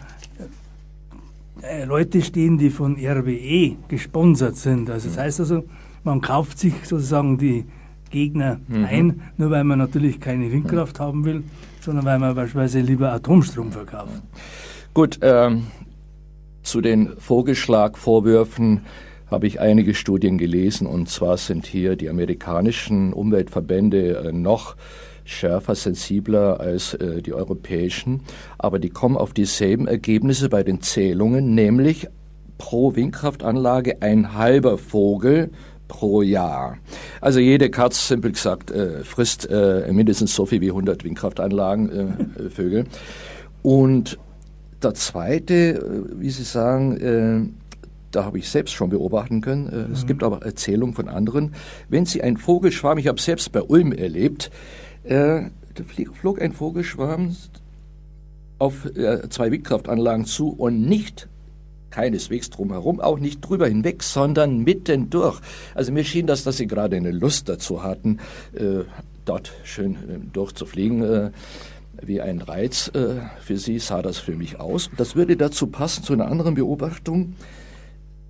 [1.62, 4.90] äh, Leute stehen, die von RWE gesponsert sind.
[4.90, 5.64] Also das heißt also,
[6.04, 7.64] man kauft sich sozusagen die
[8.10, 8.84] Gegner Mhm.
[8.84, 11.44] ein, nur weil man natürlich keine Windkraft haben will,
[11.80, 14.22] sondern weil man beispielsweise lieber Atomstrom verkauft.
[14.94, 15.68] Gut, ähm,
[16.62, 18.82] zu den Vogelschlagvorwürfen
[19.30, 24.76] habe ich einige Studien gelesen und zwar sind hier die amerikanischen Umweltverbände äh, noch
[25.24, 28.20] schärfer, sensibler als äh, die europäischen,
[28.58, 32.08] aber die kommen auf dieselben Ergebnisse bei den Zählungen, nämlich
[32.58, 35.52] pro Windkraftanlage ein halber Vogel
[35.88, 36.76] pro Jahr.
[37.22, 39.48] Also jede Katz, simpel gesagt, äh, frisst
[39.90, 42.84] mindestens so viel wie 100 Windkraftanlagen, Vögel.
[43.62, 44.18] Und
[44.84, 47.48] der zweite, äh, wie Sie sagen, äh,
[48.10, 49.68] da habe ich selbst schon beobachten können.
[49.68, 50.06] Äh, Es Mhm.
[50.06, 51.54] gibt aber Erzählungen von anderen.
[51.88, 54.50] Wenn Sie einen Vogelschwarm, ich habe es selbst bei Ulm erlebt,
[55.04, 55.50] da
[56.20, 57.34] flog ein Vogelschwarm
[58.60, 58.86] auf
[59.30, 61.28] zwei Windkraftanlagen zu und nicht
[61.90, 65.40] keineswegs drumherum, auch nicht drüber hinweg, sondern mitten durch.
[65.74, 68.18] Also mir schien das, dass sie gerade eine Lust dazu hatten,
[68.54, 68.84] äh,
[69.24, 71.02] dort schön äh, durchzufliegen.
[71.02, 71.30] Äh,
[72.06, 74.90] wie ein Reiz äh, für sie sah das für mich aus.
[74.96, 77.34] Das würde dazu passen zu einer anderen Beobachtung,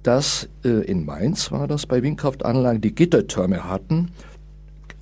[0.02, 4.10] dass äh, in Mainz war das bei Windkraftanlagen, die Gittertürme hatten.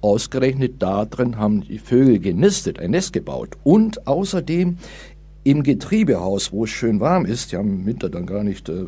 [0.03, 3.57] Ausgerechnet da drin haben die Vögel genistet, ein Nest gebaut.
[3.65, 4.79] Und außerdem
[5.45, 8.87] im Getriebehaus, wo es schön warm ist, die haben im Winter dann gar nicht äh,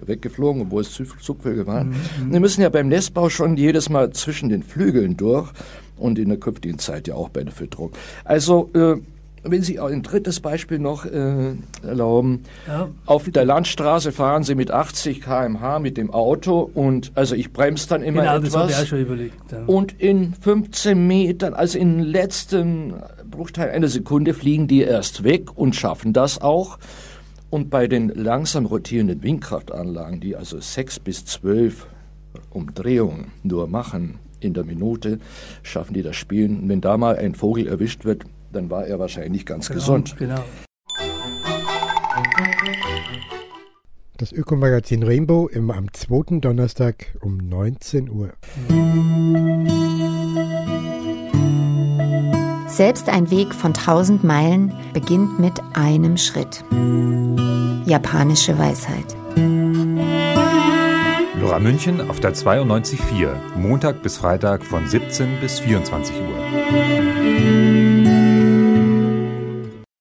[0.00, 1.88] weggeflogen, obwohl es Zug- Zugvögel waren.
[1.88, 2.32] Mhm.
[2.32, 5.50] Die müssen ja beim Nestbau schon jedes Mal zwischen den Flügeln durch
[5.96, 7.90] und in der künftigen Zeit ja auch bei der Fütterung.
[8.24, 8.96] Also, äh,
[9.50, 12.42] wenn Sie auch ein drittes Beispiel noch äh, erlauben.
[12.66, 12.88] Ja.
[13.06, 17.88] Auf der Landstraße fahren Sie mit 80 km/h mit dem Auto und also ich bremse
[17.88, 18.78] dann immer Genau, das habe etwas.
[18.78, 19.52] ich auch schon überlegt.
[19.52, 19.64] Ja.
[19.66, 22.94] Und in 15 Metern, also in letzten
[23.30, 26.78] Bruchteil einer Sekunde, fliegen die erst weg und schaffen das auch.
[27.50, 31.86] Und bei den langsam rotierenden Windkraftanlagen, die also sechs bis zwölf
[32.50, 35.18] Umdrehungen nur machen in der Minute,
[35.62, 36.60] schaffen die das Spielen.
[36.60, 40.16] Und wenn da mal ein Vogel erwischt wird, dann war er wahrscheinlich ganz Genau, gesund.
[40.18, 40.42] Genau.
[44.16, 48.32] Das Ökomagazin Rainbow immer am zweiten Donnerstag um 19 Uhr.
[52.66, 56.64] Selbst ein Weg von tausend Meilen beginnt mit einem Schritt.
[57.86, 59.16] Japanische Weisheit.
[61.40, 67.67] Lora München auf der 92.4, Montag bis Freitag von 17 bis 24 Uhr.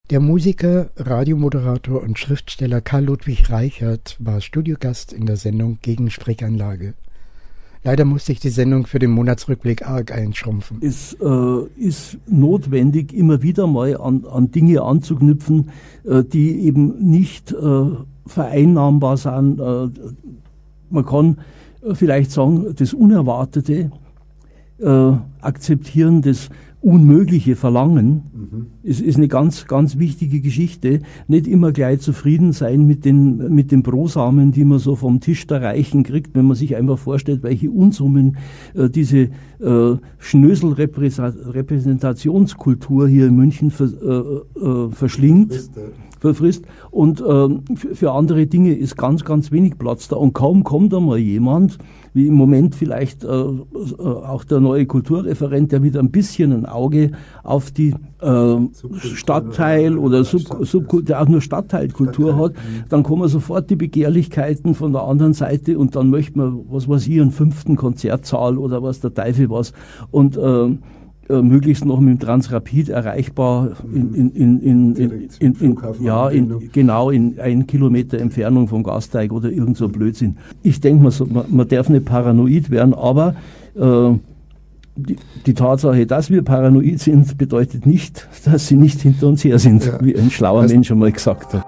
[0.09, 6.93] Der Musiker, Radiomoderator und Schriftsteller Karl Ludwig Reichert war Studiogast in der Sendung Gegen Sprechanlage.
[7.83, 10.77] Leider musste ich die Sendung für den Monatsrückblick arg einschrumpfen.
[10.81, 15.71] Es äh, ist notwendig, immer wieder mal an, an Dinge anzuknüpfen,
[16.05, 17.85] äh, die eben nicht äh,
[18.25, 19.59] vereinnahmbar sind.
[19.59, 19.89] Äh,
[20.89, 21.37] man kann
[21.81, 23.91] äh, vielleicht sagen, das Unerwartete
[24.79, 26.49] äh, akzeptieren, das
[26.79, 30.99] Unmögliche verlangen, ist, ist eine ganz, ganz wichtige Geschichte.
[31.27, 35.47] Nicht immer gleich zufrieden sein mit den, mit den Brosamen, die man so vom Tisch
[35.47, 38.37] der Reichen kriegt, wenn man sich einfach vorstellt, welche Unsummen
[38.75, 45.71] äh, diese äh, Schnösel-Repräsentationskultur hier in München ver, äh, äh, verschlingt
[46.19, 46.65] verfrisst.
[46.91, 50.15] Und ähm, für, für andere Dinge ist ganz, ganz wenig Platz da.
[50.15, 51.77] Und kaum kommt einmal jemand,
[52.17, 56.65] wie im Moment vielleicht äh, äh, auch der neue Kulturreferent, der wieder ein bisschen ein
[56.65, 57.11] Auge
[57.43, 58.57] auf die äh,
[58.97, 62.53] Stadtteil oder Sub, Subkultur, der auch nur Stadtteilkultur hat,
[62.89, 67.07] dann kommen sofort die Begehrlichkeiten von der anderen Seite und dann möchte man, was weiß
[67.07, 69.71] ich, einen fünften Konzertsaal oder was der Teufel was.
[70.09, 70.75] Und äh,
[71.29, 76.29] äh, möglichst noch mit dem Transrapid erreichbar in, in, in, in, in, in, in ja,
[76.29, 80.37] in, genau in ein Kilometer Entfernung vom Gasteig oder irgend so ein Blödsinn.
[80.63, 83.35] Ich denke, man, so- man, man darf nicht paranoid werden, aber
[83.75, 84.11] äh,
[84.95, 85.15] die,
[85.45, 89.85] die Tatsache, dass wir paranoid sind, bedeutet nicht, dass sie nicht hinter uns her sind,
[89.85, 89.99] Ja.
[90.01, 91.63] wie ein schlauer Das- Mensch einmal gesagt hat.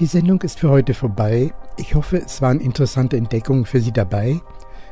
[0.00, 1.52] Die Sendung ist für heute vorbei.
[1.80, 4.38] Ich hoffe, es waren interessante Entdeckungen für Sie dabei.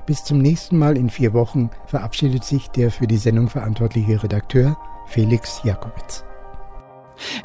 [0.07, 4.75] Bis zum nächsten Mal in vier Wochen verabschiedet sich der für die Sendung verantwortliche Redakteur
[5.07, 6.25] Felix Jakowitz.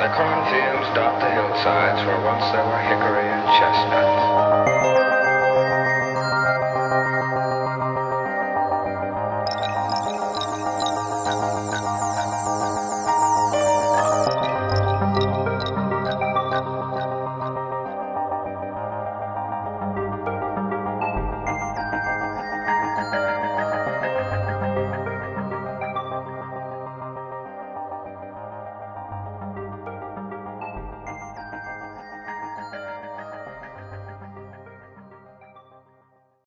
[0.00, 4.29] The cornfields dot the hillsides where once there were hickory and chestnut.